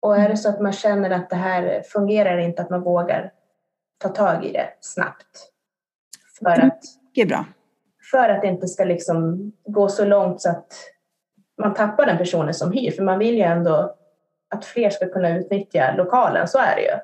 och 0.00 0.16
är 0.16 0.28
det 0.28 0.36
så 0.36 0.48
att 0.48 0.60
man 0.60 0.72
känner 0.72 1.10
att 1.10 1.30
det 1.30 1.36
här 1.36 1.82
fungerar 1.82 2.38
inte, 2.38 2.62
att 2.62 2.70
man 2.70 2.82
vågar 2.82 3.32
ta 3.98 4.08
tag 4.08 4.44
i 4.44 4.52
det 4.52 4.68
snabbt. 4.80 5.48
För 6.38 6.66
att, 6.66 6.82
det 7.14 7.20
är 7.20 7.26
bra. 7.26 7.44
För 8.10 8.28
att 8.28 8.42
det 8.42 8.48
inte 8.48 8.68
ska 8.68 8.84
liksom 8.84 9.52
gå 9.66 9.88
så 9.88 10.04
långt 10.04 10.40
så 10.40 10.50
att 10.50 10.72
man 11.62 11.74
tappar 11.74 12.06
den 12.06 12.18
personen 12.18 12.54
som 12.54 12.72
hyr. 12.72 12.90
För 12.90 13.02
man 13.02 13.18
vill 13.18 13.34
ju 13.34 13.42
ändå 13.42 13.94
att 14.50 14.64
fler 14.64 14.90
ska 14.90 15.08
kunna 15.08 15.38
utnyttja 15.38 15.94
lokalen, 15.96 16.48
så 16.48 16.58
är 16.58 16.76
det 16.76 16.82
ju. 16.82 16.98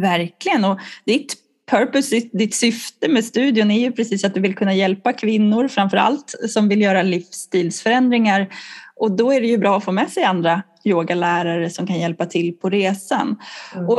Verkligen, 0.00 0.64
och 0.64 0.78
ditt 1.04 1.39
purpose, 1.70 2.20
ditt 2.32 2.54
syfte 2.54 3.08
med 3.08 3.24
studion 3.24 3.70
är 3.70 3.80
ju 3.80 3.92
precis 3.92 4.24
att 4.24 4.34
du 4.34 4.40
vill 4.40 4.54
kunna 4.54 4.74
hjälpa 4.74 5.12
kvinnor 5.12 5.68
framför 5.68 5.96
allt 5.96 6.34
som 6.48 6.68
vill 6.68 6.80
göra 6.80 7.02
livsstilsförändringar. 7.02 8.48
Och 8.96 9.12
då 9.12 9.32
är 9.32 9.40
det 9.40 9.46
ju 9.46 9.58
bra 9.58 9.76
att 9.76 9.84
få 9.84 9.92
med 9.92 10.10
sig 10.10 10.24
andra 10.24 10.62
yogalärare 10.84 11.70
som 11.70 11.86
kan 11.86 12.00
hjälpa 12.00 12.26
till 12.26 12.52
på 12.52 12.70
resan. 12.70 13.36
Mm. 13.74 13.88
Och 13.88 13.98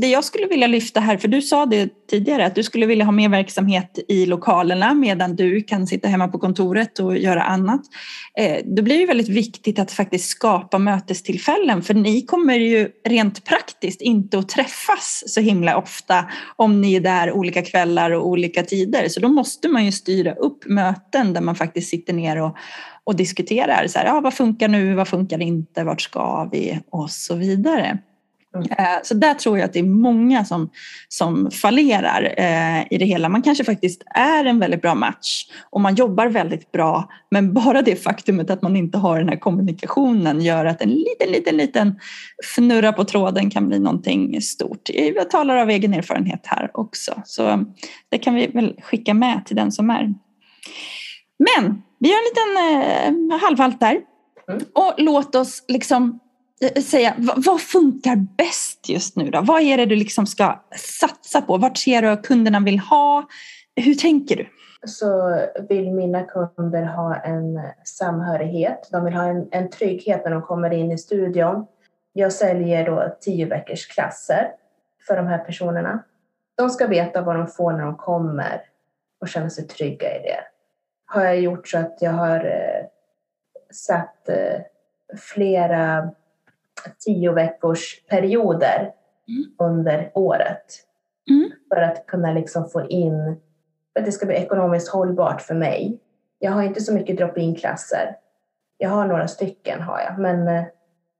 det 0.00 0.06
jag 0.06 0.24
skulle 0.24 0.46
vilja 0.46 0.66
lyfta 0.66 1.00
här, 1.00 1.16
för 1.16 1.28
du 1.28 1.42
sa 1.42 1.66
det 1.66 2.08
tidigare, 2.10 2.46
att 2.46 2.54
du 2.54 2.62
skulle 2.62 2.86
vilja 2.86 3.04
ha 3.04 3.12
mer 3.12 3.28
verksamhet 3.28 3.98
i 4.08 4.26
lokalerna 4.26 4.94
medan 4.94 5.36
du 5.36 5.62
kan 5.62 5.86
sitta 5.86 6.08
hemma 6.08 6.28
på 6.28 6.38
kontoret 6.38 6.98
och 6.98 7.18
göra 7.18 7.42
annat. 7.42 7.80
Eh, 8.38 8.56
då 8.64 8.82
blir 8.82 8.98
det 8.98 9.06
väldigt 9.06 9.28
viktigt 9.28 9.78
att 9.78 9.92
faktiskt 9.92 10.28
skapa 10.28 10.78
mötestillfällen 10.78 11.82
för 11.82 11.94
ni 11.94 12.22
kommer 12.22 12.54
ju 12.54 12.88
rent 13.08 13.44
praktiskt 13.44 14.00
inte 14.00 14.38
att 14.38 14.48
träffas 14.48 15.22
så 15.26 15.40
himla 15.40 15.76
ofta 15.76 16.24
om 16.56 16.80
ni 16.80 16.94
är 16.94 17.00
där 17.00 17.32
olika 17.32 17.62
kvällar 17.62 18.10
och 18.10 18.26
olika 18.26 18.62
tider. 18.62 19.08
Så 19.08 19.20
då 19.20 19.28
måste 19.28 19.68
man 19.68 19.84
ju 19.84 19.92
styra 19.92 20.32
upp 20.32 20.64
möten 20.66 21.32
där 21.32 21.40
man 21.40 21.54
faktiskt 21.54 21.90
sitter 21.90 22.12
ner 22.12 22.42
och, 22.42 22.56
och 23.04 23.16
diskuterar 23.16 23.86
så 23.86 23.98
här, 23.98 24.06
ja, 24.06 24.20
vad 24.20 24.34
funkar 24.34 24.68
nu, 24.68 24.94
vad 24.94 25.08
funkar 25.08 25.42
inte, 25.42 25.84
vart 25.84 26.00
ska 26.00 26.48
vi 26.52 26.80
och 26.90 27.10
så 27.10 27.34
vidare. 27.34 27.98
Mm. 28.54 28.70
Eh, 28.70 29.00
så 29.02 29.14
där 29.14 29.34
tror 29.34 29.58
jag 29.58 29.64
att 29.64 29.72
det 29.72 29.78
är 29.78 29.84
många 29.84 30.44
som, 30.44 30.70
som 31.08 31.50
fallerar 31.50 32.34
eh, 32.36 32.86
i 32.90 32.98
det 32.98 33.04
hela. 33.04 33.28
Man 33.28 33.42
kanske 33.42 33.64
faktiskt 33.64 34.02
är 34.14 34.44
en 34.44 34.58
väldigt 34.58 34.82
bra 34.82 34.94
match 34.94 35.46
och 35.70 35.80
man 35.80 35.94
jobbar 35.94 36.26
väldigt 36.26 36.72
bra 36.72 37.08
men 37.30 37.54
bara 37.54 37.82
det 37.82 37.96
faktumet 37.96 38.50
att 38.50 38.62
man 38.62 38.76
inte 38.76 38.98
har 38.98 39.18
den 39.18 39.28
här 39.28 39.36
kommunikationen 39.36 40.40
gör 40.40 40.64
att 40.64 40.82
en 40.82 40.88
liten, 40.88 41.28
liten, 41.32 41.56
liten 41.56 41.98
fnurra 42.56 42.92
på 42.92 43.04
tråden 43.04 43.50
kan 43.50 43.68
bli 43.68 43.78
någonting 43.78 44.40
stort. 44.40 44.90
Jag 45.16 45.30
talar 45.30 45.56
av 45.56 45.70
egen 45.70 45.94
erfarenhet 45.94 46.40
här 46.44 46.70
också 46.74 47.22
så 47.24 47.64
det 48.08 48.18
kan 48.18 48.34
vi 48.34 48.46
väl 48.46 48.76
skicka 48.82 49.14
med 49.14 49.46
till 49.46 49.56
den 49.56 49.72
som 49.72 49.90
är. 49.90 50.14
Men 51.38 51.82
vi 52.00 52.08
gör 52.08 52.16
en 52.16 52.24
liten 52.24 53.30
eh, 53.30 53.40
halvhalt 53.40 53.80
där. 53.80 54.00
Mm. 54.48 54.64
Och 54.74 54.94
låt 54.96 55.34
oss 55.34 55.64
liksom 55.68 56.20
eh, 56.62 56.82
säga, 56.82 57.14
vad, 57.18 57.44
vad, 57.44 57.60
funkar 57.60 58.16
bäst 58.16 58.88
just 58.88 59.16
nu 59.16 59.30
då? 59.30 59.40
Vad 59.40 59.62
är 59.62 59.76
det 59.76 59.86
du 59.86 59.96
liksom 59.96 60.26
ska 60.26 60.64
satsa 60.76 61.40
på? 61.40 61.56
Vart 61.56 61.78
ser 61.78 62.02
du 62.02 62.08
att 62.08 62.26
kunderna 62.26 62.60
vill 62.60 62.78
ha? 62.78 63.28
Hur 63.76 63.94
tänker 63.94 64.36
du? 64.36 64.48
Så 64.86 65.40
vill 65.68 65.90
mina 65.90 66.22
kunder 66.22 66.82
ha 66.82 67.16
en 67.16 67.60
samhörighet. 67.84 68.88
De 68.92 69.04
vill 69.04 69.14
ha 69.14 69.24
en, 69.24 69.48
en 69.50 69.70
trygghet 69.70 70.24
när 70.24 70.30
de 70.30 70.42
kommer 70.42 70.72
in 70.72 70.92
i 70.92 70.98
studion. 70.98 71.66
Jag 72.12 72.32
säljer 72.32 72.86
då 72.86 73.16
tio 73.20 73.46
veckors 73.46 73.86
klasser 73.86 74.50
för 75.06 75.16
de 75.16 75.26
här 75.26 75.38
personerna. 75.38 76.02
De 76.56 76.70
ska 76.70 76.86
veta 76.86 77.22
vad 77.22 77.36
de 77.36 77.46
får 77.46 77.72
när 77.72 77.84
de 77.84 77.96
kommer 77.96 78.62
och 79.20 79.28
känna 79.28 79.50
sig 79.50 79.66
trygga 79.66 80.16
i 80.16 80.22
det 80.22 80.49
har 81.10 81.24
jag 81.24 81.40
gjort 81.40 81.68
så 81.68 81.78
att 81.78 81.98
jag 82.00 82.12
har 82.12 82.44
eh, 82.44 82.86
satt 83.70 84.28
eh, 84.28 84.60
flera 85.18 86.10
tio 86.98 87.32
veckors 87.32 88.04
perioder 88.08 88.92
mm. 89.28 89.44
under 89.58 90.10
året. 90.14 90.64
Mm. 91.30 91.50
För 91.68 91.80
att 91.80 92.06
kunna 92.06 92.32
liksom 92.32 92.68
få 92.68 92.88
in, 92.88 93.40
för 93.92 94.00
att 94.00 94.06
det 94.06 94.12
ska 94.12 94.26
bli 94.26 94.34
ekonomiskt 94.34 94.88
hållbart 94.88 95.42
för 95.42 95.54
mig. 95.54 96.00
Jag 96.38 96.52
har 96.52 96.62
inte 96.62 96.80
så 96.80 96.94
mycket 96.94 97.16
drop-in 97.16 97.54
klasser. 97.54 98.16
Jag 98.76 98.90
har 98.90 99.06
några 99.06 99.28
stycken 99.28 99.80
har 99.80 100.00
jag, 100.00 100.18
men 100.18 100.48
eh, 100.48 100.64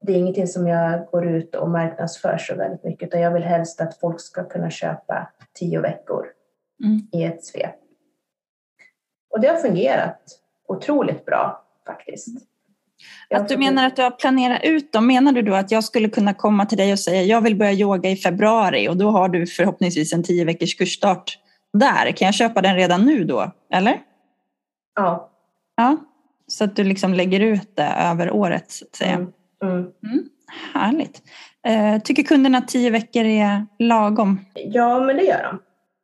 det 0.03 0.13
är 0.13 0.17
ingenting 0.17 0.47
som 0.47 0.67
jag 0.67 1.07
går 1.07 1.27
ut 1.27 1.55
och 1.55 1.71
marknadsför 1.71 2.39
så 2.39 2.55
väldigt 2.55 2.85
mycket, 2.85 3.09
utan 3.09 3.21
jag 3.21 3.31
vill 3.31 3.43
helst 3.43 3.81
att 3.81 3.99
folk 3.99 4.21
ska 4.21 4.45
kunna 4.45 4.71
köpa 4.71 5.31
tio 5.53 5.81
veckor 5.81 6.27
mm. 6.85 7.01
i 7.13 7.25
ett 7.25 7.45
svep. 7.45 7.75
Och 9.31 9.41
det 9.41 9.49
har 9.49 9.57
fungerat 9.57 10.21
otroligt 10.69 11.27
bra 11.27 11.65
faktiskt. 11.87 12.29
Att 13.35 13.49
du 13.49 13.57
menar 13.57 13.87
att 13.87 13.97
du 13.97 14.03
har 14.03 14.11
planerat 14.11 14.65
ut 14.65 14.93
dem, 14.93 15.07
menar 15.07 15.33
du 15.33 15.43
då 15.43 15.55
att 15.55 15.71
jag 15.71 15.85
skulle 15.85 16.09
kunna 16.09 16.35
komma 16.35 16.67
till 16.67 16.79
dig 16.79 16.93
och 16.93 16.99
säga 16.99 17.23
jag 17.23 17.41
vill 17.41 17.57
börja 17.57 17.73
yoga 17.73 18.11
i 18.11 18.17
februari 18.17 18.89
och 18.89 18.97
då 18.97 19.11
har 19.11 19.29
du 19.29 19.47
förhoppningsvis 19.47 20.13
en 20.13 20.23
tio 20.23 20.45
veckors 20.45 20.75
kursstart 20.75 21.39
där. 21.73 22.13
Kan 22.13 22.27
jag 22.27 22.35
köpa 22.35 22.63
den 22.63 22.77
redan 22.77 23.07
nu 23.07 23.25
då, 23.25 23.51
eller? 23.73 24.01
Ja. 24.95 25.31
Ja, 25.77 25.97
så 26.47 26.65
att 26.65 26.77
du 26.77 26.85
liksom 26.85 27.15
lägger 27.15 27.41
ut 27.41 27.77
det 27.77 27.95
över 27.99 28.31
året 28.31 28.71
så 28.71 28.85
att 28.85 28.97
säga. 28.97 29.15
Mm. 29.15 29.33
Mm. 29.63 29.79
Mm. 29.79 30.25
Härligt. 30.75 31.23
Eh, 31.67 32.03
tycker 32.03 32.23
kunderna 32.23 32.59
att 32.59 32.69
tio 32.69 32.91
veckor 32.91 33.25
är 33.25 33.67
lagom? 33.79 34.41
Ja, 34.55 35.01
men 35.01 35.17
det 35.17 35.23
gör 35.23 35.43
de. 35.43 35.59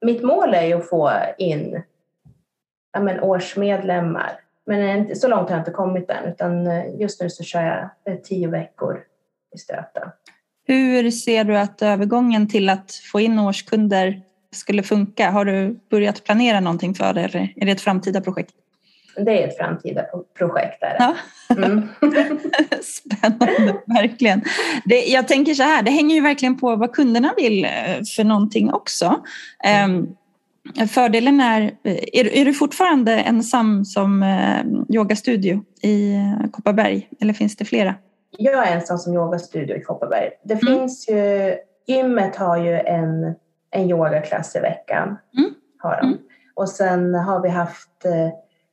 Mitt 0.07 0.23
mål 0.23 0.55
är 0.55 0.67
ju 0.67 0.75
att 0.75 0.89
få 0.89 1.13
in 1.39 1.83
ja, 2.97 3.03
men, 3.03 3.21
årsmedlemmar. 3.21 4.41
Men 4.67 5.17
så 5.17 5.29
långt 5.29 5.49
har 5.49 5.57
jag 5.57 5.61
inte 5.61 5.71
kommit 5.71 6.11
än, 6.11 6.25
utan 6.25 6.67
eh, 6.67 7.01
just 7.01 7.21
nu 7.21 7.31
så 7.31 7.45
kör 7.45 7.63
jag 7.63 8.15
eh, 8.15 8.21
tio 8.21 8.49
veckor 8.49 9.01
i 9.55 9.59
stöten. 9.59 10.09
Hur 10.67 11.11
ser 11.11 11.45
du 11.45 11.59
att 11.59 11.83
övergången 11.83 12.49
till 12.49 12.69
att 12.69 12.93
få 13.13 13.21
in 13.21 13.39
årskunder 13.39 14.23
skulle 14.53 14.83
funka? 14.83 15.31
Har 15.31 15.45
du 15.45 15.81
börjat 15.91 16.25
planera 16.25 16.61
någonting 16.61 16.95
för 16.95 17.13
det 17.13 17.21
eller 17.21 17.53
är 17.57 17.67
det 17.67 17.73
ett 17.73 17.81
framtida 17.81 18.21
projekt? 18.21 18.55
Det 19.17 19.43
är 19.43 19.49
ett 19.49 19.57
framtida 19.57 20.05
projekt. 20.39 20.81
Där. 20.81 20.97
Ja. 20.99 21.15
Mm. 21.57 21.89
Spännande, 22.83 23.77
verkligen. 23.87 24.43
Det, 24.85 25.05
jag 25.05 25.29
tänker 25.29 25.55
så 25.55 25.63
här, 25.63 25.83
det 25.83 25.91
hänger 25.91 26.15
ju 26.15 26.21
verkligen 26.21 26.57
på 26.57 26.77
vad 26.77 26.93
kunderna 26.93 27.35
vill 27.37 27.65
eh, 27.65 27.71
för 28.17 28.25
någonting 28.25 28.73
också. 28.73 29.25
Mm. 29.65 30.07
Fördelen 30.89 31.41
är, 31.41 31.63
är, 31.83 32.37
är, 32.37 32.45
du 32.45 32.55
fortfarande 32.55 33.13
ensam 33.13 33.85
som 33.85 34.23
eh, 34.23 34.65
yogastudio 34.97 35.65
i 35.83 36.15
Kopparberg 36.53 37.09
eller 37.21 37.33
finns 37.33 37.57
det 37.57 37.65
flera? 37.65 37.95
Jag 38.39 38.69
är 38.69 38.75
ensam 38.75 38.99
som 38.99 39.15
yogastudio 39.15 39.77
i 39.77 39.83
Kopparberg. 39.83 40.31
Det 40.45 40.63
mm. 40.63 40.67
finns 40.67 41.09
ju, 41.09 41.57
gymmet 41.87 42.37
har 42.37 42.57
ju 42.57 42.81
en, 42.81 43.35
en 43.71 43.91
yogaklass 43.91 44.57
i 44.57 44.61
veckan. 44.61 45.17
Mm. 45.39 45.51
Har 45.79 46.01
de. 46.01 46.07
Mm. 46.07 46.19
Och 46.55 46.69
sen 46.69 47.15
har 47.15 47.43
vi 47.43 47.49
haft 47.49 48.05
eh, 48.05 48.29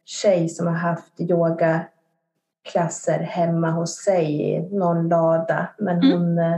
tjej 0.05 0.49
som 0.49 0.67
har 0.67 0.73
haft 0.73 1.19
yogaklasser 1.19 3.19
hemma 3.19 3.71
hos 3.71 4.03
sig 4.03 4.41
i 4.41 4.59
någon 4.59 5.09
lada. 5.09 5.67
Men 5.79 5.97
mm. 5.97 6.11
hon 6.11 6.37
eh, 6.37 6.57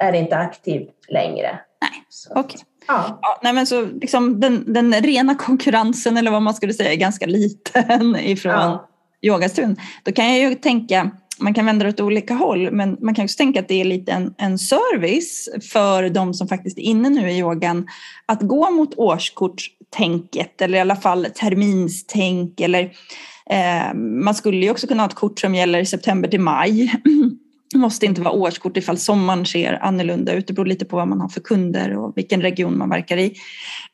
är 0.00 0.12
inte 0.12 0.36
aktiv 0.36 0.90
längre. 1.08 1.60
Nej, 1.80 2.04
okej. 2.30 2.44
Okay. 2.44 2.60
Ja. 2.90 3.18
ja. 3.22 3.38
nej 3.42 3.52
men 3.52 3.66
så 3.66 3.86
liksom 3.86 4.40
den, 4.40 4.72
den 4.72 4.94
rena 4.94 5.34
konkurrensen 5.34 6.16
eller 6.16 6.30
vad 6.30 6.42
man 6.42 6.54
skulle 6.54 6.74
säga 6.74 6.92
är 6.92 6.96
ganska 6.96 7.26
liten 7.26 8.16
ifrån 8.20 8.52
ja. 8.52 8.88
yogastund. 9.22 9.80
Då 10.04 10.12
kan 10.12 10.28
jag 10.28 10.38
ju 10.38 10.54
tänka 10.54 11.10
man 11.40 11.54
kan 11.54 11.66
vända 11.66 11.84
det 11.84 11.88
åt 11.90 12.00
olika 12.00 12.34
håll 12.34 12.70
men 12.70 12.96
man 13.00 13.14
kan 13.14 13.24
också 13.24 13.36
tänka 13.36 13.60
att 13.60 13.68
det 13.68 13.80
är 13.80 13.84
lite 13.84 14.12
en, 14.12 14.34
en 14.38 14.58
service 14.58 15.48
för 15.72 16.10
de 16.10 16.34
som 16.34 16.48
faktiskt 16.48 16.78
är 16.78 16.82
inne 16.82 17.08
nu 17.08 17.30
i 17.30 17.38
yogan 17.38 17.88
att 18.26 18.40
gå 18.40 18.70
mot 18.70 18.94
årskortstänket 18.94 20.62
eller 20.62 20.78
i 20.78 20.80
alla 20.80 20.96
fall 20.96 21.26
terminstänk 21.34 22.60
eller 22.60 22.82
eh, 23.50 23.94
man 23.94 24.34
skulle 24.34 24.56
ju 24.56 24.70
också 24.70 24.86
kunna 24.86 25.02
ha 25.02 25.08
ett 25.08 25.14
kort 25.14 25.38
som 25.38 25.54
gäller 25.54 25.84
september 25.84 26.28
till 26.28 26.40
maj. 26.40 26.94
Det 27.72 27.78
måste 27.78 28.06
inte 28.06 28.20
vara 28.20 28.34
årskort 28.34 28.76
ifall 28.76 28.98
sommaren 28.98 29.46
ser 29.46 29.72
annorlunda 29.82 30.32
ut. 30.32 30.46
Det 30.46 30.52
beror 30.52 30.66
lite 30.66 30.84
på 30.84 30.96
vad 30.96 31.08
man 31.08 31.20
har 31.20 31.28
för 31.28 31.40
kunder 31.40 31.96
och 31.96 32.12
vilken 32.16 32.42
region 32.42 32.78
man 32.78 32.88
verkar 32.88 33.16
i. 33.16 33.34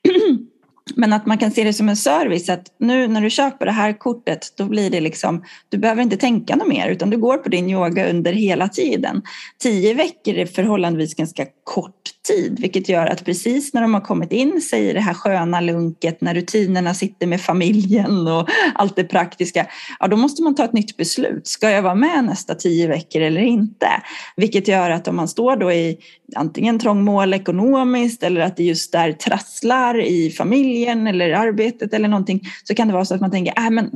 Men 0.94 1.12
att 1.12 1.26
man 1.26 1.38
kan 1.38 1.50
se 1.50 1.64
det 1.64 1.72
som 1.72 1.88
en 1.88 1.96
service 1.96 2.48
att 2.48 2.66
nu 2.78 3.08
när 3.08 3.20
du 3.20 3.30
köper 3.30 3.66
det 3.66 3.72
här 3.72 3.98
kortet 3.98 4.52
då 4.56 4.64
blir 4.64 4.90
det 4.90 5.00
liksom, 5.00 5.44
du 5.68 5.78
behöver 5.78 6.02
inte 6.02 6.16
tänka 6.16 6.56
något 6.56 6.68
mer 6.68 6.88
utan 6.88 7.10
du 7.10 7.16
går 7.16 7.36
på 7.36 7.48
din 7.48 7.70
yoga 7.70 8.10
under 8.10 8.32
hela 8.32 8.68
tiden. 8.68 9.22
Tio 9.58 9.94
veckor 9.94 10.34
är 10.34 10.46
förhållandevis 10.46 11.14
ganska 11.14 11.46
kort 11.64 11.92
tid 12.26 12.60
vilket 12.60 12.88
gör 12.88 13.06
att 13.06 13.24
precis 13.24 13.74
när 13.74 13.82
de 13.82 13.94
har 13.94 14.00
kommit 14.00 14.32
in 14.32 14.60
sig 14.60 14.88
i 14.88 14.92
det 14.92 15.00
här 15.00 15.14
sköna 15.14 15.60
lunket 15.60 16.20
när 16.20 16.34
rutinerna 16.34 16.94
sitter 16.94 17.26
med 17.26 17.40
familjen 17.40 18.28
och 18.28 18.48
allt 18.74 18.96
det 18.96 19.04
praktiska, 19.04 19.66
ja 20.00 20.06
då 20.06 20.16
måste 20.16 20.42
man 20.42 20.54
ta 20.54 20.64
ett 20.64 20.72
nytt 20.72 20.96
beslut. 20.96 21.46
Ska 21.46 21.70
jag 21.70 21.82
vara 21.82 21.94
med 21.94 22.24
nästa 22.24 22.54
tio 22.54 22.88
veckor 22.88 23.22
eller 23.22 23.40
inte? 23.40 23.88
Vilket 24.36 24.68
gör 24.68 24.90
att 24.90 25.08
om 25.08 25.16
man 25.16 25.28
står 25.28 25.56
då 25.56 25.72
i 25.72 25.98
antingen 26.36 26.78
trångmål 26.78 27.34
ekonomiskt 27.34 28.22
eller 28.22 28.40
att 28.40 28.56
det 28.56 28.64
just 28.64 28.92
där 28.92 29.12
trasslar 29.12 30.00
i 30.00 30.30
familjen 30.30 31.06
eller 31.06 31.32
arbetet 31.32 31.94
eller 31.94 32.08
någonting 32.08 32.40
så 32.64 32.74
kan 32.74 32.88
det 32.88 32.94
vara 32.94 33.04
så 33.04 33.14
att 33.14 33.20
man 33.20 33.30
tänker, 33.30 33.54
äh, 33.58 33.70
men, 33.70 33.90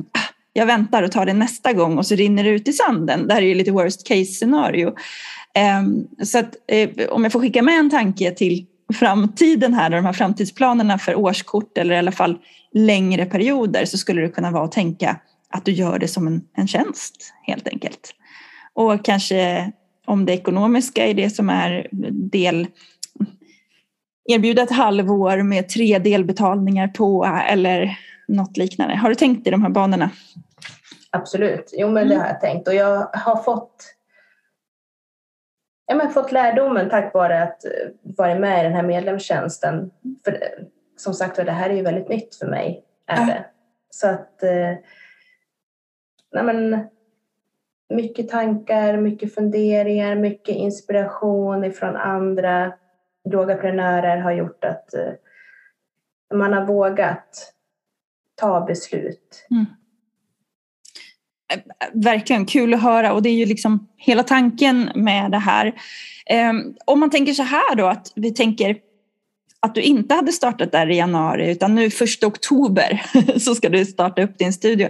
jag 0.53 0.65
väntar 0.65 1.03
och 1.03 1.11
tar 1.11 1.25
det 1.25 1.33
nästa 1.33 1.73
gång 1.73 1.97
och 1.97 2.05
så 2.05 2.15
rinner 2.15 2.43
det 2.43 2.49
ut 2.49 2.67
i 2.67 2.73
sanden. 2.73 3.27
Det 3.27 3.33
här 3.33 3.41
är 3.41 3.45
ju 3.45 3.55
lite 3.55 3.71
worst 3.71 4.07
case 4.07 4.25
scenario. 4.25 4.93
Um, 5.79 6.07
så 6.25 6.39
att, 6.39 6.55
eh, 6.67 6.89
om 7.09 7.23
jag 7.23 7.31
får 7.31 7.39
skicka 7.39 7.61
med 7.61 7.79
en 7.79 7.89
tanke 7.89 8.31
till 8.31 8.65
framtiden 8.93 9.73
här, 9.73 9.89
de 9.89 10.05
här 10.05 10.13
framtidsplanerna 10.13 10.97
för 10.97 11.15
årskort 11.15 11.77
eller 11.77 11.95
i 11.95 11.97
alla 11.97 12.11
fall 12.11 12.37
längre 12.73 13.25
perioder 13.25 13.85
så 13.85 13.97
skulle 13.97 14.21
det 14.21 14.29
kunna 14.29 14.51
vara 14.51 14.63
att 14.63 14.71
tänka 14.71 15.19
att 15.49 15.65
du 15.65 15.71
gör 15.71 15.99
det 15.99 16.07
som 16.07 16.27
en, 16.27 16.41
en 16.53 16.67
tjänst 16.67 17.33
helt 17.43 17.67
enkelt. 17.67 18.15
Och 18.73 19.05
kanske 19.05 19.71
om 20.05 20.25
det 20.25 20.33
ekonomiska 20.33 21.07
är 21.07 21.13
det 21.13 21.29
som 21.29 21.49
är 21.49 21.87
del 22.31 22.67
erbjuda 24.25 24.61
ett 24.61 24.71
halvår 24.71 25.43
med 25.43 25.69
tre 25.69 25.99
delbetalningar 25.99 26.87
på 26.87 27.25
eller 27.49 27.97
något 28.27 28.57
liknande. 28.57 28.95
Har 28.95 29.09
du 29.09 29.15
tänkt 29.15 29.47
i 29.47 29.49
de 29.49 29.61
här 29.61 29.69
banorna? 29.69 30.09
Absolut, 31.09 31.73
jo 31.77 31.91
men 31.91 32.07
det 32.07 32.13
mm. 32.13 32.19
har 32.19 32.27
jag 32.27 32.41
tänkt 32.41 32.67
och 32.67 32.75
jag 32.75 33.07
har 33.13 33.43
fått 33.43 33.93
ja, 35.91 35.97
men 35.97 36.11
fått 36.11 36.31
lärdomen 36.31 36.89
tack 36.89 37.13
vare 37.13 37.43
att 37.43 37.65
eh, 37.65 37.71
vara 38.17 38.39
med 38.39 38.59
i 38.59 38.63
den 38.63 38.73
här 38.73 38.83
medlemstjänsten. 38.83 39.91
För 40.25 40.37
som 40.97 41.13
sagt 41.13 41.35
det 41.35 41.51
här 41.51 41.69
är 41.69 41.73
ju 41.73 41.81
väldigt 41.81 42.09
nytt 42.09 42.35
för 42.35 42.47
mig. 42.47 42.85
Är 43.07 43.25
det. 43.25 43.45
Så 43.89 44.07
att 44.07 44.43
eh, 44.43 44.75
nej, 46.33 46.43
men, 46.43 46.87
mycket 47.89 48.29
tankar, 48.29 48.97
mycket 48.97 49.35
funderingar, 49.35 50.15
mycket 50.15 50.55
inspiration 50.55 51.63
ifrån 51.63 51.95
andra 51.95 52.73
yogaprenörer 53.33 54.17
har 54.17 54.31
gjort 54.31 54.63
att 54.63 54.93
eh, 54.93 55.13
man 56.33 56.53
har 56.53 56.65
vågat 56.65 57.53
ta 58.35 58.61
beslut. 58.61 59.47
Mm. 59.51 59.65
Eh, 61.51 61.59
verkligen 61.93 62.45
kul 62.45 62.73
att 62.73 62.81
höra 62.81 63.13
och 63.13 63.21
det 63.21 63.29
är 63.29 63.33
ju 63.33 63.45
liksom 63.45 63.87
hela 63.97 64.23
tanken 64.23 64.89
med 64.95 65.31
det 65.31 65.37
här. 65.37 65.73
Ehm, 66.25 66.73
om 66.85 66.99
man 66.99 67.09
tänker 67.09 67.33
så 67.33 67.43
här 67.43 67.75
då 67.75 67.85
att 67.85 68.11
vi 68.15 68.33
tänker 68.33 68.77
att 69.59 69.75
du 69.75 69.81
inte 69.81 70.15
hade 70.15 70.31
startat 70.31 70.71
där 70.71 70.89
i 70.89 70.97
januari 70.97 71.51
utan 71.51 71.75
nu 71.75 71.89
första 71.89 72.27
oktober 72.27 73.01
så 73.39 73.55
ska 73.55 73.69
du 73.69 73.85
starta 73.85 74.21
upp 74.21 74.37
din 74.37 74.53
studio. 74.53 74.89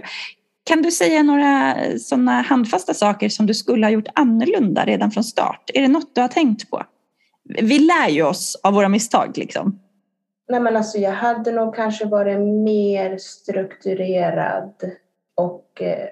Kan 0.64 0.82
du 0.82 0.90
säga 0.90 1.22
några 1.22 1.76
sådana 1.98 2.42
handfasta 2.42 2.94
saker 2.94 3.28
som 3.28 3.46
du 3.46 3.54
skulle 3.54 3.86
ha 3.86 3.90
gjort 3.90 4.08
annorlunda 4.14 4.84
redan 4.84 5.10
från 5.10 5.24
start? 5.24 5.70
Är 5.74 5.82
det 5.82 5.88
något 5.88 6.14
du 6.14 6.20
har 6.20 6.28
tänkt 6.28 6.70
på? 6.70 6.82
Vi 7.44 7.78
lär 7.78 8.08
ju 8.08 8.22
oss 8.22 8.60
av 8.62 8.74
våra 8.74 8.88
misstag 8.88 9.38
liksom. 9.38 9.78
Nej 10.48 10.60
men 10.60 10.76
alltså 10.76 10.98
jag 10.98 11.12
hade 11.12 11.52
nog 11.52 11.74
kanske 11.74 12.04
varit 12.04 12.40
mer 12.40 13.18
strukturerad 13.18 14.74
och 15.34 15.82
eh, 15.82 16.08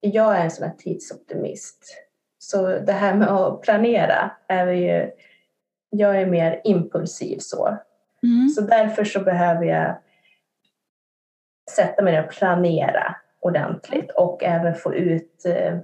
jag 0.00 0.36
är 0.36 0.44
en 0.44 0.50
sån 0.50 0.68
här 0.68 0.74
tidsoptimist. 0.78 1.96
Så 2.38 2.66
det 2.66 2.92
här 2.92 3.14
med 3.14 3.28
att 3.28 3.62
planera 3.62 4.30
är 4.48 4.66
ju, 4.66 5.10
jag 5.90 6.20
är 6.20 6.26
mer 6.26 6.60
impulsiv 6.64 7.38
så. 7.38 7.78
Mm. 8.22 8.48
Så 8.48 8.60
därför 8.60 9.04
så 9.04 9.20
behöver 9.20 9.64
jag 9.64 9.98
sätta 11.70 12.02
mig 12.02 12.12
ner 12.12 12.24
och 12.24 12.30
planera 12.30 13.16
ordentligt 13.40 14.10
och 14.10 14.44
även 14.44 14.74
få 14.74 14.94
ut 14.94 15.44
eh, 15.46 15.78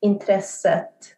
intresset 0.00 1.16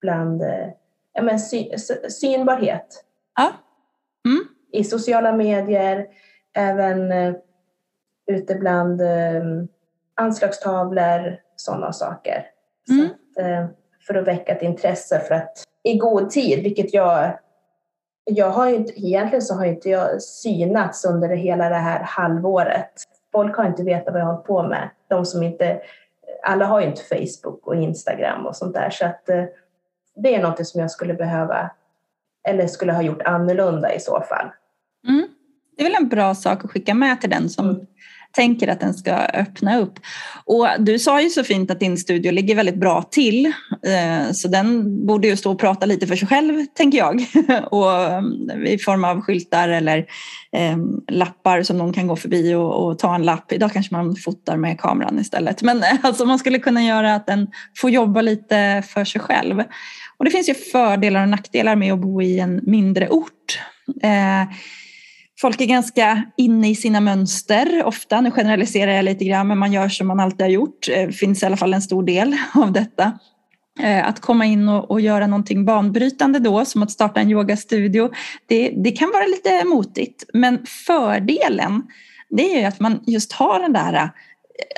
bland 0.00 0.42
eh, 0.42 0.68
ja, 1.12 1.22
men 1.22 1.40
sy 1.40 1.70
synbarhet. 2.08 3.04
Ja. 3.36 3.52
Mm. 4.24 4.44
I 4.72 4.84
sociala 4.84 5.32
medier, 5.32 6.06
även 6.54 7.12
eh, 7.12 7.34
ute 8.26 8.54
bland 8.54 9.00
eh, 9.00 9.44
anslagstavlor, 10.14 11.36
sådana 11.56 11.92
saker. 11.92 12.46
Mm. 12.90 13.08
Så 13.08 13.12
att, 13.12 13.46
eh, 13.46 13.66
för 14.06 14.14
att 14.14 14.26
väcka 14.26 14.52
ett 14.52 14.62
intresse 14.62 15.20
för 15.20 15.34
att 15.34 15.64
i 15.82 15.98
god 15.98 16.30
tid, 16.30 16.62
vilket 16.62 16.94
jag 16.94 17.38
jag 18.24 18.50
har 18.50 18.68
ju 18.68 18.74
inte, 18.74 19.00
egentligen 19.00 19.42
så 19.42 19.54
har 19.54 19.64
inte 19.64 19.88
jag 19.88 20.22
synats 20.22 21.04
under 21.04 21.28
hela 21.28 21.68
det 21.68 21.74
här 21.74 22.02
halvåret. 22.02 22.90
Folk 23.32 23.56
har 23.56 23.66
inte 23.66 23.82
vetat 23.82 24.12
vad 24.12 24.20
jag 24.20 24.26
har 24.26 24.32
hållit 24.32 24.46
på 24.46 24.62
med. 24.62 24.90
De 25.08 25.26
som 25.26 25.42
inte, 25.42 25.80
alla 26.42 26.64
har 26.64 26.80
ju 26.80 26.86
inte 26.86 27.02
Facebook 27.02 27.66
och 27.66 27.76
Instagram 27.76 28.46
och 28.46 28.56
sånt 28.56 28.74
där 28.74 28.90
så 28.90 29.06
att 29.06 29.28
eh, 29.28 29.44
det 30.16 30.34
är 30.34 30.42
något 30.42 30.66
som 30.66 30.80
jag 30.80 30.90
skulle 30.90 31.14
behöva 31.14 31.70
eller 32.48 32.66
skulle 32.66 32.92
ha 32.92 33.02
gjort 33.02 33.22
annorlunda 33.22 33.94
i 33.94 34.00
så 34.00 34.20
fall. 34.20 34.46
Mm. 35.08 35.28
Det 35.76 35.82
är 35.82 35.90
väl 35.90 36.02
en 36.02 36.08
bra 36.08 36.34
sak 36.34 36.64
att 36.64 36.70
skicka 36.70 36.94
med 36.94 37.20
till 37.20 37.30
den 37.30 37.48
som 37.48 37.68
mm 37.68 37.86
tänker 38.32 38.68
att 38.68 38.80
den 38.80 38.94
ska 38.94 39.14
öppna 39.14 39.78
upp. 39.78 39.94
Och 40.44 40.68
du 40.78 40.98
sa 40.98 41.22
ju 41.22 41.30
så 41.30 41.44
fint 41.44 41.70
att 41.70 41.80
din 41.80 41.98
studio 41.98 42.32
ligger 42.32 42.54
väldigt 42.54 42.80
bra 42.80 43.02
till 43.02 43.46
eh, 43.86 44.32
så 44.32 44.48
den 44.48 45.06
borde 45.06 45.28
ju 45.28 45.36
stå 45.36 45.52
och 45.52 45.60
prata 45.60 45.86
lite 45.86 46.06
för 46.06 46.16
sig 46.16 46.28
själv 46.28 46.66
tänker 46.74 46.98
jag 46.98 47.26
och 47.70 47.92
eh, 47.92 48.22
i 48.66 48.78
form 48.78 49.04
av 49.04 49.20
skyltar 49.20 49.68
eller 49.68 49.98
eh, 50.56 50.76
lappar 51.08 51.62
som 51.62 51.78
någon 51.78 51.92
kan 51.92 52.06
gå 52.06 52.16
förbi 52.16 52.54
och, 52.54 52.86
och, 52.86 52.98
ta 52.98 53.14
en 53.14 53.22
lapp. 53.22 53.52
Idag 53.52 53.72
kanske 53.72 53.94
man 53.94 54.16
fotar 54.16 54.56
med 54.56 54.80
kameran 54.80 55.18
istället 55.18 55.62
men 55.62 55.84
alltså 56.02 56.24
man 56.24 56.38
skulle 56.38 56.58
kunna 56.58 56.82
göra 56.82 57.14
att 57.14 57.26
den 57.26 57.48
får 57.76 57.90
jobba 57.90 58.22
lite 58.22 58.82
för 58.88 59.04
sig 59.04 59.20
själv. 59.20 59.62
Och 60.18 60.24
det 60.24 60.30
finns 60.30 60.48
ju 60.48 60.54
fördelar 60.54 61.22
och 61.22 61.28
nackdelar 61.28 61.76
med 61.76 61.92
att 61.92 62.00
bo 62.00 62.22
i 62.22 62.38
en 62.38 62.60
mindre 62.62 63.08
ort. 63.08 63.58
Folk 65.42 65.60
är 65.60 65.66
ganska 65.66 66.22
inne 66.36 66.70
i 66.70 66.74
sina 66.74 67.00
mönster 67.00 67.84
ofta. 67.84 68.20
Nu 68.20 68.30
generaliserar 68.30 68.92
jag 68.92 69.04
lite 69.04 69.24
grann, 69.24 69.48
men 69.48 69.58
man 69.58 69.72
gör 69.72 69.88
som 69.88 70.06
man 70.06 70.20
alltid 70.20 70.40
har 70.40 70.48
gjort. 70.48 70.86
Det 70.86 71.12
finns 71.12 71.42
i 71.42 71.46
alla 71.46 71.56
fall 71.56 71.74
en 71.74 71.82
stor 71.82 72.02
del 72.02 72.36
av 72.54 72.72
detta. 72.72 73.18
Eh, 73.80 74.08
att 74.08 74.20
komma 74.20 74.44
in 74.44 74.68
och, 74.68 74.90
och, 74.90 75.00
göra 75.00 75.26
någonting 75.26 75.64
banbrytande 75.64 76.38
då, 76.38 76.64
som 76.64 76.82
att 76.82 76.90
starta 76.90 77.20
en 77.20 77.30
yogastudio, 77.30 78.10
det, 78.46 78.72
det 78.84 78.90
kan 78.90 79.10
vara 79.10 79.26
lite 79.26 79.64
motigt. 79.64 80.24
Men 80.32 80.66
fördelen, 80.86 81.82
det 82.30 82.54
är 82.54 82.60
ju 82.60 82.64
att 82.64 82.80
man 82.80 83.00
just 83.06 83.32
har 83.32 83.60
den 83.60 83.72
där 83.72 83.94
eh, 83.94 84.08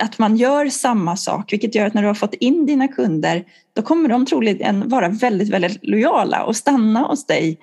att 0.03 0.19
man 0.19 0.37
gör 0.37 0.67
samma 0.67 1.17
sak, 1.17 1.53
vilket 1.53 1.75
gör 1.75 1.87
att 1.87 1.95
när 1.95 2.03
du 2.03 2.09
har 2.09 2.15
fått 2.15 2.35
in 2.35 2.67
dina 2.67 2.89
kunder, 2.89 3.45
då 3.77 3.83
kommer 3.83 4.09
de 4.09 4.27
troligen 4.27 4.89
vara 4.89 5.09
väldigt, 5.09 5.49
väldigt 5.49 5.79
lojala 5.83 6.45
och 6.45 6.57
stanna 6.57 7.01
hos 7.01 7.27
dig 7.27 7.59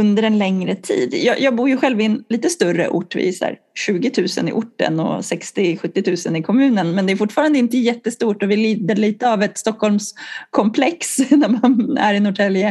under 0.00 0.22
en 0.22 0.38
längre 0.38 0.74
tid. 0.74 1.14
Jag, 1.14 1.40
jag 1.40 1.56
bor 1.56 1.68
ju 1.68 1.76
själv 1.76 2.00
i 2.00 2.04
en 2.04 2.24
lite 2.28 2.48
större 2.48 2.88
ort, 2.88 3.16
vi 3.16 3.28
är 3.28 3.58
20 3.74 4.12
000 4.38 4.48
i 4.48 4.52
orten 4.52 5.00
och 5.00 5.20
60-70 5.20 6.28
000 6.28 6.36
i 6.36 6.42
kommunen, 6.42 6.94
men 6.94 7.06
det 7.06 7.12
är 7.12 7.16
fortfarande 7.16 7.58
inte 7.58 7.78
jättestort 7.78 8.42
och 8.42 8.50
vi 8.50 8.56
lider 8.56 8.96
lite 8.96 9.32
av 9.32 9.42
ett 9.42 9.58
Stockholmskomplex 9.58 11.18
när 11.30 11.48
man 11.48 11.98
är 11.98 12.14
i 12.14 12.20
Norrtälje. 12.20 12.68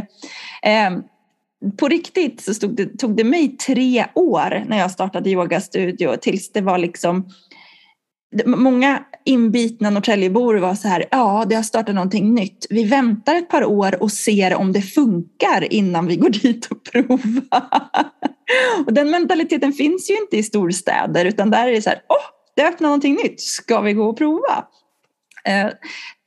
Eh, 0.63 0.91
på 1.77 1.87
riktigt 1.87 2.41
så 2.41 2.67
det, 2.67 2.97
tog 2.97 3.15
det 3.15 3.23
mig 3.23 3.57
tre 3.57 4.05
år 4.15 4.65
när 4.67 4.77
jag 4.77 4.91
startade 4.91 5.29
yogastudio 5.29 6.15
tills 6.17 6.51
det 6.51 6.61
var 6.61 6.77
liksom 6.77 7.29
Många 8.45 9.03
inbitna 9.25 9.89
Norrtäljebor 9.89 10.55
var 10.55 10.75
så 10.75 10.87
här, 10.87 11.05
ja 11.11 11.45
det 11.49 11.55
har 11.55 11.63
startat 11.63 11.95
någonting 11.95 12.33
nytt. 12.33 12.67
Vi 12.69 12.83
väntar 12.83 13.35
ett 13.35 13.49
par 13.49 13.65
år 13.65 14.03
och 14.03 14.11
ser 14.11 14.55
om 14.55 14.73
det 14.73 14.81
funkar 14.81 15.73
innan 15.73 16.07
vi 16.07 16.15
går 16.15 16.29
dit 16.41 16.65
och 16.65 16.83
provar. 16.83 17.89
och 18.85 18.93
den 18.93 19.11
mentaliteten 19.11 19.73
finns 19.73 20.09
ju 20.09 20.17
inte 20.17 20.37
i 20.37 20.43
storstäder 20.43 21.25
utan 21.25 21.49
där 21.49 21.67
är 21.67 21.71
det 21.71 21.81
så 21.81 21.89
här, 21.89 22.01
åh, 22.09 22.15
det 22.55 22.67
öppnar 22.67 22.87
någonting 22.87 23.15
nytt, 23.15 23.41
ska 23.41 23.81
vi 23.81 23.93
gå 23.93 24.09
och 24.09 24.17
prova? 24.17 24.65
Eh, 25.43 25.69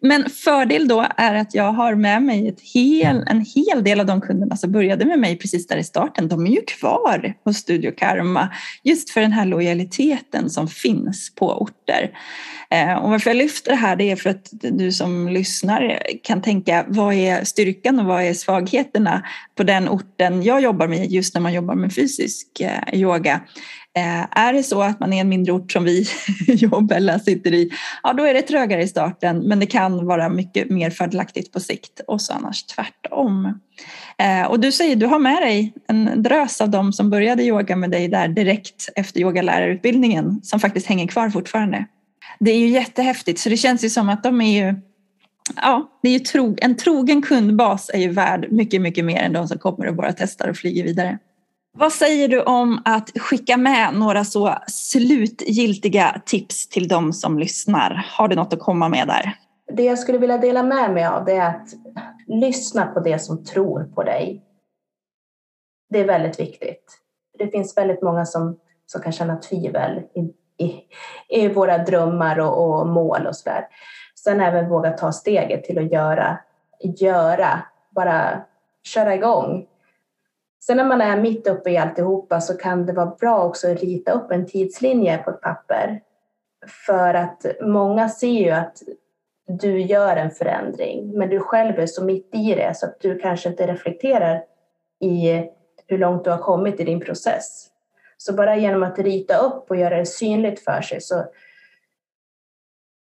men 0.03 0.31
fördel 0.31 0.89
då 0.89 1.07
är 1.17 1.35
att 1.35 1.55
jag 1.55 1.73
har 1.73 1.95
med 1.95 2.23
mig 2.23 2.49
ett 2.49 2.61
hel, 2.61 3.25
en 3.27 3.41
hel 3.41 3.85
del 3.85 4.01
av 4.01 4.07
de 4.07 4.21
kunderna 4.21 4.57
som 4.57 4.73
började 4.73 5.05
med 5.05 5.19
mig 5.19 5.39
precis 5.39 5.67
där 5.67 5.77
i 5.77 5.85
starten. 5.85 6.29
De 6.29 6.47
är 6.47 6.51
ju 6.51 6.61
kvar 6.61 7.35
hos 7.45 7.57
Studio 7.57 7.93
Karma 7.97 8.49
just 8.83 9.11
för 9.11 9.21
den 9.21 9.33
här 9.33 9.47
lojaliteten 9.47 10.51
som 10.51 10.69
finns 10.69 11.35
på 11.35 11.63
orter. 11.63 12.11
Eh, 12.71 12.95
och 12.95 13.11
varför 13.11 13.31
jag 13.31 13.37
lyfter 13.37 13.71
det 13.71 13.77
här 13.77 13.97
det 13.97 14.11
är 14.11 14.17
för 14.17 14.31
att 14.31 14.49
du 14.53 14.93
som 14.93 15.29
lyssnar 15.29 15.99
kan 16.23 16.43
tänka 16.43 16.85
vad 16.89 17.15
är 17.15 17.45
styrkan 17.45 17.99
och 17.99 18.07
vad 18.07 18.23
är 18.23 18.35
svagheterna 18.35 19.23
på 19.55 19.63
den 19.63 19.89
orten 19.89 20.43
jag 20.43 20.61
jobbar 20.61 20.89
med 20.89 21.11
just 21.11 21.35
när 21.35 21.41
man 21.41 21.53
jobbar 21.53 21.75
med 21.75 21.95
fysisk 21.95 22.61
eh, 22.61 23.01
yoga. 23.01 23.41
Eh, 23.97 24.39
är 24.41 24.53
det 24.53 24.63
så 24.63 24.83
att 24.83 25.01
man 25.01 25.13
är 25.13 25.21
en 25.21 25.29
mindre 25.29 25.53
ort 25.53 25.73
som 25.73 25.85
vi 25.85 26.07
Jobbella 26.47 27.19
sitter 27.19 27.55
i, 27.55 27.71
ja 28.03 28.13
då 28.13 28.25
är 28.25 28.35
det 28.35 28.43
trögare 28.43 28.83
i 28.83 28.89
starten 28.89 29.39
men 29.39 29.61
det 29.61 29.67
kan 29.67 30.07
vara 30.07 30.29
mycket 30.29 30.71
mer 30.71 30.91
fördelaktigt 30.91 31.53
på 31.53 31.61
sikt 31.61 32.01
och 32.07 32.21
så 32.21 32.33
annars 32.33 32.63
tvärtom. 32.63 33.61
Eh, 34.19 34.47
och 34.47 34.61
du 34.61 34.73
säger 34.73 34.97
du 34.97 35.07
har 35.07 35.19
med 35.19 35.43
dig 35.43 35.75
en 35.89 36.23
drös 36.23 36.61
av 36.61 36.71
dem 36.71 36.93
som 36.93 37.11
började 37.11 37.43
yoga 37.43 37.77
med 37.77 37.91
dig 37.91 38.09
där 38.09 38.29
direkt 38.29 38.89
efter 38.97 39.21
yogalärarutbildningen 39.21 40.41
som 40.43 40.61
faktiskt 40.61 40.87
hänger 40.87 41.07
kvar 41.07 41.31
fortfarande. 41.31 41.87
Det 42.39 42.51
är 42.51 42.59
ju 42.59 42.69
jättehäftigt 42.69 43.41
så 43.41 43.49
det 43.49 43.57
känns 43.57 43.85
ju 43.85 43.91
som 43.91 44.09
att 44.09 44.23
de 44.23 44.41
är 44.41 44.65
ju 44.65 44.75
Ja, 45.57 45.99
det 46.03 46.09
är 46.09 46.13
ju 46.13 46.19
tro, 46.19 46.57
en 46.61 46.77
trogen 46.77 47.23
kundbas 47.23 47.91
är 47.95 47.99
ju 47.99 48.09
värd 48.09 48.47
mycket, 48.51 48.81
mycket 48.81 49.05
mer 49.05 49.23
än 49.23 49.33
de 49.33 49.49
som 49.49 49.59
kommer 49.59 49.87
och 49.87 49.95
bara 49.95 50.13
testar 50.13 50.49
och 50.49 50.57
flyger 50.57 50.85
vidare. 50.85 51.19
Vad 51.77 51.93
säger 51.93 52.29
du 52.29 52.43
om 52.43 52.83
att 52.85 53.11
skicka 53.19 53.57
med 53.57 53.95
några 53.95 54.25
så 54.25 54.55
slutgiltiga 54.67 56.23
tips 56.27 56.69
till 56.69 56.89
de 56.89 57.13
som 57.13 57.39
lyssnar? 57.39 58.07
Har 58.13 58.29
du 58.29 58.37
något 58.37 58.53
att 58.53 58.59
komma 58.59 58.89
med 58.89 59.09
där? 59.09 59.33
Det 59.77 59.85
jag 59.85 59.99
skulle 59.99 60.19
vilja 60.19 60.39
dela 60.39 60.63
med 60.63 60.95
mig 60.95 61.07
av 61.07 61.25
det 61.25 61.33
är 61.33 61.49
att 61.49 61.69
lyssna 62.27 62.87
på 62.87 63.01
det 63.01 63.19
som 63.19 63.45
tror 63.45 63.85
på 63.95 64.03
dig. 64.03 64.43
Det 65.91 66.01
är 66.01 66.05
väldigt 66.05 66.41
viktigt. 66.41 66.99
Det 67.39 67.49
finns 67.49 67.77
väldigt 67.77 68.03
många 68.03 68.27
som, 68.27 68.59
som 68.87 69.03
kan 69.03 69.13
känna 69.13 69.37
tvivel 69.37 70.03
i, 70.15 70.21
i, 70.65 70.81
i 71.29 71.49
våra 71.49 71.79
drömmar 71.79 72.41
och, 72.41 72.81
och 72.81 72.87
mål 72.87 73.27
och 73.27 73.37
sådär. 73.37 73.67
Sen 74.25 74.41
även 74.41 74.69
våga 74.69 74.91
ta 74.91 75.13
steget 75.13 75.65
till 75.65 75.79
att 75.79 75.93
göra, 75.93 76.39
göra, 76.81 77.63
bara 77.91 78.43
köra 78.83 79.15
igång 79.15 79.67
Sen 80.67 80.77
när 80.77 80.85
man 80.85 81.01
är 81.01 81.21
mitt 81.21 81.47
uppe 81.47 81.71
i 81.71 81.79
alltihopa 81.79 82.41
så 82.41 82.57
kan 82.57 82.87
det 82.87 82.93
vara 82.93 83.17
bra 83.21 83.45
också 83.45 83.73
att 83.73 83.81
rita 83.81 84.13
upp 84.13 84.31
en 84.31 84.47
tidslinje 84.47 85.19
på 85.19 85.31
ett 85.31 85.41
papper. 85.41 86.01
För 86.87 87.15
att 87.15 87.47
många 87.61 88.09
ser 88.09 88.29
ju 88.29 88.51
att 88.51 88.83
du 89.47 89.81
gör 89.81 90.17
en 90.17 90.31
förändring, 90.31 91.19
men 91.19 91.29
du 91.29 91.41
själv 91.41 91.79
är 91.79 91.87
så 91.87 92.05
mitt 92.05 92.35
i 92.35 92.55
det 92.55 92.77
så 92.77 92.87
att 92.87 93.01
du 93.01 93.19
kanske 93.19 93.49
inte 93.49 93.67
reflekterar 93.67 94.45
i 95.01 95.45
hur 95.87 95.99
långt 95.99 96.25
du 96.25 96.31
har 96.31 96.39
kommit 96.39 96.81
i 96.81 96.85
din 96.85 97.01
process. 97.01 97.67
Så 98.17 98.33
bara 98.33 98.57
genom 98.57 98.83
att 98.83 98.99
rita 98.99 99.37
upp 99.37 99.71
och 99.71 99.77
göra 99.77 99.97
det 99.97 100.07
synligt 100.07 100.65
för 100.65 100.81
sig 100.81 101.01
så, 101.01 101.25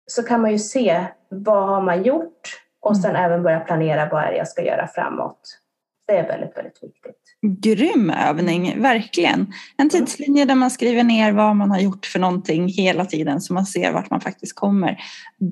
så 0.06 0.22
kan 0.22 0.40
man 0.40 0.50
ju 0.50 0.58
se 0.58 1.06
vad 1.28 1.68
har 1.68 1.80
man 1.80 2.02
gjort 2.02 2.62
och 2.80 2.96
sen 2.96 3.10
mm. 3.10 3.22
även 3.24 3.42
börja 3.42 3.60
planera 3.60 4.08
vad 4.12 4.22
är 4.22 4.30
det 4.30 4.36
jag 4.36 4.48
ska 4.48 4.62
göra 4.62 4.86
framåt. 4.86 5.60
Det 6.10 6.16
är 6.16 6.26
väldigt, 6.26 6.56
väldigt 6.56 6.82
viktigt. 6.82 7.62
Grym 7.62 8.10
övning, 8.10 8.82
verkligen. 8.82 9.40
En 9.76 9.90
mm. 9.90 9.90
tidslinje 9.90 10.44
där 10.44 10.54
man 10.54 10.70
skriver 10.70 11.04
ner 11.04 11.32
vad 11.32 11.56
man 11.56 11.70
har 11.70 11.80
gjort 11.80 12.06
för 12.06 12.18
någonting 12.18 12.68
hela 12.68 13.04
tiden 13.04 13.40
så 13.40 13.54
man 13.54 13.66
ser 13.66 13.92
vart 13.92 14.10
man 14.10 14.20
faktiskt 14.20 14.54
kommer. 14.54 14.98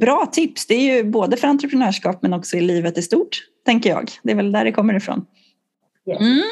Bra 0.01 0.27
tips, 0.33 0.67
det 0.67 0.75
är 0.75 0.97
ju 0.97 1.05
både 1.05 1.37
för 1.37 1.49
entreprenörskap 1.49 2.23
men 2.23 2.33
också 2.33 2.57
i 2.57 2.61
livet 2.61 2.99
i 2.99 3.03
stort, 3.03 3.39
tänker 3.67 3.91
jag. 3.91 4.11
Det 4.23 4.33
är 4.33 4.37
väl 4.37 4.53
där 4.53 4.65
det 4.65 4.73
kommer 4.73 4.95
ifrån. 4.95 5.27
Mm. 6.21 6.43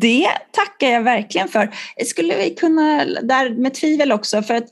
Det 0.00 0.28
tackar 0.50 0.88
jag 0.88 1.02
verkligen 1.02 1.48
för. 1.48 1.74
Skulle 2.06 2.36
vi 2.36 2.50
kunna, 2.50 3.04
där 3.04 3.50
med 3.50 3.74
tvivel 3.74 4.12
också, 4.12 4.42
för 4.42 4.54
att 4.54 4.68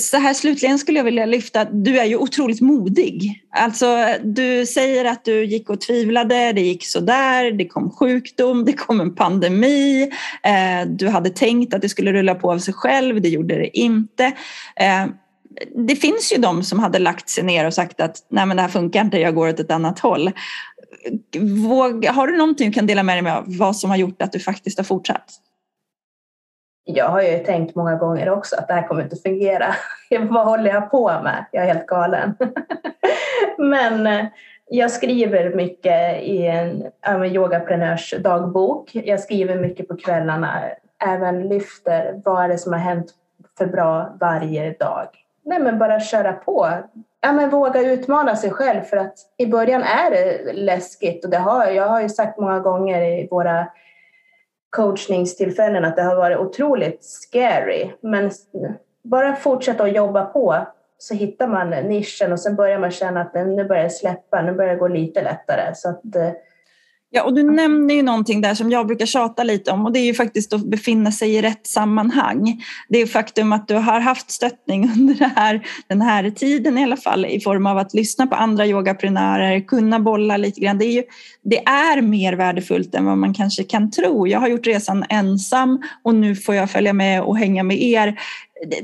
så 0.00 0.16
här 0.16 0.34
slutligen 0.34 0.78
skulle 0.78 0.98
jag 0.98 1.04
vilja 1.04 1.26
lyfta 1.26 1.60
att 1.60 1.84
du 1.84 1.98
är 1.98 2.04
ju 2.04 2.16
otroligt 2.16 2.60
modig. 2.60 3.42
Alltså, 3.50 4.06
du 4.24 4.66
säger 4.66 5.04
att 5.04 5.24
du 5.24 5.44
gick 5.44 5.70
och 5.70 5.80
tvivlade, 5.80 6.52
det 6.52 6.60
gick 6.60 6.86
sådär, 6.86 7.52
det 7.52 7.68
kom 7.68 7.90
sjukdom, 7.90 8.64
det 8.64 8.72
kom 8.72 9.00
en 9.00 9.14
pandemi. 9.14 10.02
Eh, 10.42 10.88
du 10.88 11.08
hade 11.08 11.30
tänkt 11.30 11.74
att 11.74 11.82
det 11.82 11.88
skulle 11.88 12.12
rulla 12.12 12.34
på 12.34 12.52
av 12.52 12.58
sig 12.58 12.74
själv, 12.74 13.20
det 13.20 13.28
gjorde 13.28 13.54
det 13.54 13.78
inte. 13.78 14.24
Eh, 14.76 15.06
det 15.88 15.96
finns 15.96 16.32
ju 16.32 16.36
de 16.36 16.62
som 16.62 16.78
hade 16.78 16.98
lagt 16.98 17.28
sig 17.28 17.44
ner 17.44 17.66
och 17.66 17.74
sagt 17.74 18.00
att 18.00 18.16
nej 18.30 18.46
men 18.46 18.56
det 18.56 18.62
här 18.62 18.68
funkar 18.68 19.00
inte, 19.00 19.18
jag 19.18 19.34
går 19.34 19.48
åt 19.48 19.60
ett 19.60 19.70
annat 19.70 19.98
håll. 19.98 20.30
Våg, 21.68 22.06
har 22.06 22.26
du 22.26 22.36
någonting 22.36 22.70
du 22.70 22.74
kan 22.74 22.86
dela 22.86 23.02
med 23.02 23.24
dig 23.24 23.32
av 23.32 23.44
vad 23.46 23.76
som 23.76 23.90
har 23.90 23.96
gjort 23.96 24.22
att 24.22 24.32
du 24.32 24.40
faktiskt 24.40 24.78
har 24.78 24.84
fortsatt? 24.84 25.40
Jag 26.88 27.08
har 27.08 27.22
ju 27.22 27.38
tänkt 27.38 27.74
många 27.74 27.96
gånger 27.96 28.30
också 28.30 28.56
att 28.56 28.68
det 28.68 28.74
här 28.74 28.88
kommer 28.88 29.02
inte 29.02 29.16
fungera. 29.16 29.66
Vad 30.30 30.46
håller 30.46 30.70
jag 30.70 30.90
på 30.90 31.08
med? 31.08 31.44
Jag 31.52 31.64
är 31.64 31.74
helt 31.74 31.86
galen. 31.86 32.34
Men 33.58 34.06
eh, 34.06 34.26
jag 34.70 34.90
skriver 34.90 35.54
mycket 35.54 36.22
i 36.22 36.46
en 36.46 37.24
yogaprenörs 37.24 38.14
dagbok. 38.18 38.90
Jag 38.94 39.20
skriver 39.20 39.56
mycket 39.56 39.88
på 39.88 39.96
kvällarna. 39.96 40.62
Även 41.06 41.48
lyfter 41.48 42.20
vad 42.24 42.44
är 42.44 42.48
det 42.48 42.58
som 42.58 42.72
har 42.72 42.80
hänt 42.80 43.06
för 43.58 43.66
bra 43.66 44.16
varje 44.20 44.72
dag. 44.72 45.08
Nej, 45.44 45.58
men 45.58 45.78
bara 45.78 46.00
köra 46.00 46.32
på. 46.32 46.68
Ja, 47.20 47.32
men 47.32 47.50
våga 47.50 47.80
utmana 47.80 48.36
sig 48.36 48.50
själv 48.50 48.80
för 48.80 48.96
att 48.96 49.14
i 49.36 49.46
början 49.46 49.82
är 49.82 50.10
det 50.10 50.52
läskigt 50.52 51.24
och 51.24 51.30
det 51.30 51.38
har 51.38 51.66
jag 51.66 51.88
har 51.88 52.00
ju 52.00 52.08
sagt 52.08 52.38
många 52.38 52.60
gånger 52.60 53.02
i 53.02 53.28
våra 53.30 53.66
coachningstillfällen 54.76 55.84
att 55.84 55.96
det 55.96 56.02
har 56.02 56.16
varit 56.16 56.38
otroligt 56.38 57.04
scary. 57.04 57.90
Men 58.00 58.30
bara 59.04 59.36
fortsätta 59.36 59.84
att 59.84 59.96
jobba 59.96 60.24
på 60.24 60.66
så 60.98 61.14
hittar 61.14 61.48
man 61.48 61.70
nischen 61.70 62.32
och 62.32 62.40
sen 62.40 62.56
börjar 62.56 62.78
man 62.78 62.90
känna 62.90 63.20
att 63.20 63.34
nu 63.34 63.64
börjar 63.64 63.82
det 63.82 63.90
släppa, 63.90 64.42
nu 64.42 64.52
börjar 64.52 64.72
det 64.72 64.78
gå 64.78 64.88
lite 64.88 65.22
lättare. 65.22 65.74
Så 65.74 65.88
att, 65.88 66.16
eh, 66.16 66.30
Ja, 67.10 67.22
och 67.22 67.34
du 67.34 67.42
nämner 67.42 67.94
ju 67.94 68.02
någonting 68.02 68.40
där 68.40 68.54
som 68.54 68.70
jag 68.70 68.86
brukar 68.86 69.06
tjata 69.06 69.44
lite 69.44 69.70
om 69.70 69.86
och 69.86 69.92
det 69.92 69.98
är 69.98 70.04
ju 70.04 70.14
faktiskt 70.14 70.52
att 70.52 70.64
befinna 70.64 71.12
sig 71.12 71.34
i 71.34 71.42
rätt 71.42 71.66
sammanhang. 71.66 72.62
Det 72.88 72.98
är 72.98 73.06
faktum 73.06 73.52
att 73.52 73.68
du 73.68 73.74
har 73.74 74.00
haft 74.00 74.30
stöttning 74.30 74.90
under 74.96 75.14
här, 75.14 75.66
den 75.88 76.02
här 76.02 76.30
tiden 76.30 76.78
i 76.78 76.82
alla 76.82 76.96
fall 76.96 77.26
i 77.26 77.40
form 77.40 77.66
av 77.66 77.78
att 77.78 77.94
lyssna 77.94 78.26
på 78.26 78.34
andra 78.34 78.66
yogaprenörer, 78.66 79.60
kunna 79.60 80.00
bolla 80.00 80.36
lite 80.36 80.60
grann. 80.60 80.78
Det 80.78 80.84
är, 80.84 80.92
ju, 80.92 81.02
det 81.42 81.64
är 81.64 82.02
mer 82.02 82.32
värdefullt 82.32 82.94
än 82.94 83.04
vad 83.04 83.18
man 83.18 83.34
kanske 83.34 83.64
kan 83.64 83.90
tro. 83.90 84.26
Jag 84.26 84.40
har 84.40 84.48
gjort 84.48 84.66
resan 84.66 85.04
ensam 85.08 85.82
och 86.02 86.14
nu 86.14 86.36
får 86.36 86.54
jag 86.54 86.70
följa 86.70 86.92
med 86.92 87.22
och 87.22 87.38
hänga 87.38 87.62
med 87.62 87.82
er. 87.82 88.20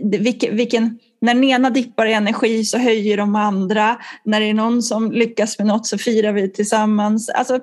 Vilken, 0.02 0.56
vilken 0.56 0.98
när 1.20 1.34
den 1.34 1.44
ena 1.44 1.70
dippar 1.70 2.06
i 2.06 2.12
energi 2.12 2.64
så 2.64 2.78
höjer 2.78 3.16
de 3.16 3.36
andra. 3.36 3.96
När 4.24 4.40
det 4.40 4.46
är 4.46 4.54
någon 4.54 4.82
som 4.82 5.12
lyckas 5.12 5.58
med 5.58 5.66
något 5.66 5.86
så 5.86 5.98
firar 5.98 6.32
vi 6.32 6.52
tillsammans. 6.52 7.28
Alltså, 7.28 7.60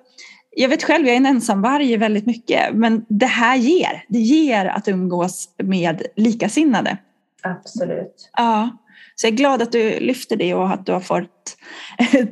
jag 0.61 0.69
vet 0.69 0.83
själv, 0.83 1.05
jag 1.05 1.13
är 1.13 1.17
en 1.17 1.25
ensamvarg 1.25 1.97
väldigt 1.97 2.25
mycket, 2.25 2.73
men 2.73 3.05
det 3.07 3.25
här 3.25 3.55
ger. 3.55 4.03
Det 4.07 4.19
ger 4.19 4.65
att 4.65 4.87
umgås 4.87 5.49
med 5.57 6.01
likasinnade. 6.15 6.97
Absolut. 7.43 8.29
Ja. 8.37 8.69
Så 9.15 9.27
jag 9.27 9.33
är 9.33 9.37
glad 9.37 9.61
att 9.61 9.71
du 9.71 9.99
lyfter 9.99 10.35
det 10.35 10.53
och 10.53 10.69
att 10.69 10.85
du 10.85 10.91
har 10.91 10.99
fått 10.99 11.57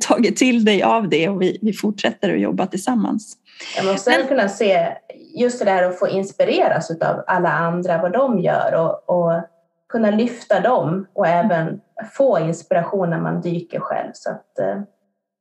tagit 0.00 0.36
till 0.36 0.64
dig 0.64 0.82
av 0.82 1.08
det 1.08 1.28
och 1.28 1.42
vi, 1.42 1.58
vi 1.62 1.72
fortsätter 1.72 2.34
att 2.34 2.40
jobba 2.40 2.66
tillsammans. 2.66 3.36
Jag 3.76 3.86
måste 3.86 4.10
men, 4.10 4.28
kunna 4.28 4.48
se 4.48 4.88
just 5.34 5.58
det 5.58 5.64
där 5.64 5.82
att 5.82 5.98
få 5.98 6.08
inspireras 6.08 6.90
av 6.90 7.24
alla 7.26 7.50
andra, 7.50 8.02
vad 8.02 8.12
de 8.12 8.38
gör 8.38 8.74
och, 8.74 9.18
och 9.18 9.42
kunna 9.88 10.10
lyfta 10.10 10.60
dem 10.60 11.06
och 11.12 11.26
även 11.26 11.80
få 12.12 12.38
inspiration 12.38 13.10
när 13.10 13.20
man 13.20 13.40
dyker 13.40 13.80
själv. 13.80 14.10
Så 14.14 14.30
att, 14.30 14.58
eh, 14.58 14.82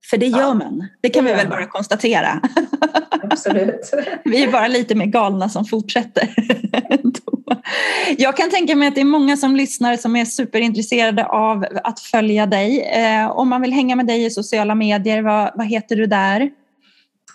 för 0.09 0.17
det 0.17 0.25
gör 0.25 0.39
ja, 0.39 0.53
man. 0.53 0.87
Det 1.01 1.09
kan 1.09 1.25
det 1.25 1.31
vi 1.31 1.37
väl 1.37 1.49
bara 1.49 1.65
konstatera. 1.65 2.41
Absolut. 3.23 3.91
vi 4.25 4.43
är 4.43 4.51
bara 4.51 4.67
lite 4.67 4.95
mer 4.95 5.05
galna 5.05 5.49
som 5.49 5.65
fortsätter. 5.65 6.29
Jag 8.17 8.37
kan 8.37 8.49
tänka 8.49 8.75
mig 8.75 8.87
att 8.87 8.95
det 8.95 9.01
är 9.01 9.05
många 9.05 9.37
som 9.37 9.55
lyssnar 9.55 9.97
som 9.97 10.15
är 10.15 10.25
superintresserade 10.25 11.25
av 11.25 11.65
att 11.83 11.99
följa 11.99 12.45
dig. 12.45 12.81
Eh, 12.81 13.31
om 13.31 13.49
man 13.49 13.61
vill 13.61 13.73
hänga 13.73 13.95
med 13.95 14.07
dig 14.07 14.25
i 14.25 14.29
sociala 14.29 14.75
medier, 14.75 15.21
vad, 15.21 15.51
vad 15.55 15.67
heter 15.67 15.95
du 15.95 16.05
där? 16.05 16.51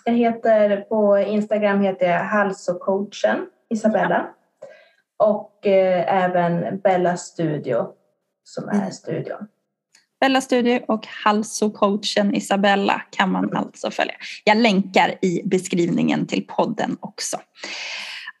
Jag 0.05 0.13
heter 0.13 0.77
på 0.77 1.17
Instagram 1.17 1.81
heter 1.81 2.05
jag 2.09 2.19
Halsocoachen 2.19 3.45
Isabella. 3.69 4.25
Och 5.17 5.67
eh, 5.67 6.23
även 6.23 6.79
Bella 6.79 7.17
Studio 7.17 7.87
som 8.43 8.69
är 8.69 8.73
mm. 8.73 8.91
studion. 8.91 9.47
Bella 10.23 10.41
Studio 10.41 10.79
och 10.87 11.07
Halso-coachen 11.25 12.35
Isabella 12.35 13.01
kan 13.09 13.31
man 13.31 13.55
alltså 13.57 13.91
följa. 13.91 14.13
Jag 14.43 14.57
länkar 14.57 15.15
i 15.21 15.41
beskrivningen 15.45 16.27
till 16.27 16.47
podden 16.47 16.97
också. 16.99 17.37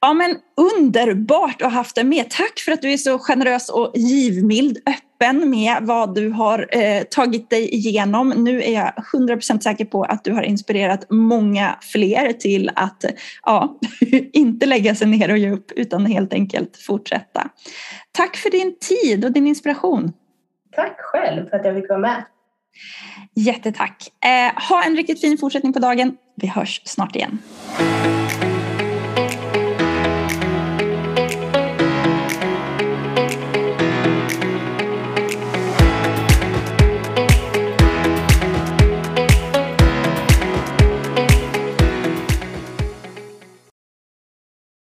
Ja 0.01 0.13
men 0.13 0.35
underbart 0.77 1.61
att 1.61 1.71
ha 1.71 1.77
haft 1.77 1.95
dig 1.95 2.03
med. 2.03 2.29
Tack 2.29 2.59
för 2.59 2.71
att 2.71 2.81
du 2.81 2.93
är 2.93 2.97
så 2.97 3.19
generös 3.19 3.69
och 3.69 3.91
givmild, 3.95 4.77
öppen 4.77 5.49
med 5.49 5.77
vad 5.81 6.15
du 6.15 6.29
har 6.29 6.67
eh, 6.71 7.03
tagit 7.03 7.49
dig 7.49 7.75
igenom. 7.75 8.29
Nu 8.29 8.63
är 8.63 8.73
jag 8.73 8.93
100% 9.13 9.59
säker 9.59 9.85
på 9.85 10.03
att 10.03 10.23
du 10.23 10.33
har 10.33 10.43
inspirerat 10.43 11.05
många 11.09 11.77
fler 11.81 12.33
till 12.33 12.71
att 12.75 13.05
ja, 13.43 13.79
inte 14.33 14.65
lägga 14.65 14.95
sig 14.95 15.07
ner 15.07 15.31
och 15.31 15.37
ge 15.37 15.51
upp 15.51 15.71
utan 15.71 16.05
helt 16.05 16.33
enkelt 16.33 16.77
fortsätta. 16.77 17.49
Tack 18.11 18.37
för 18.37 18.49
din 18.49 18.75
tid 18.79 19.25
och 19.25 19.31
din 19.31 19.47
inspiration. 19.47 20.13
Tack 20.75 20.99
själv 20.99 21.49
för 21.49 21.57
att 21.57 21.65
jag 21.65 21.75
fick 21.75 21.89
vara 21.89 21.99
med. 21.99 22.23
Jättetack. 23.35 24.07
Eh, 24.25 24.63
ha 24.69 24.83
en 24.83 24.95
riktigt 24.95 25.21
fin 25.21 25.37
fortsättning 25.37 25.73
på 25.73 25.79
dagen. 25.79 26.17
Vi 26.35 26.47
hörs 26.47 26.81
snart 26.85 27.15
igen. 27.15 27.39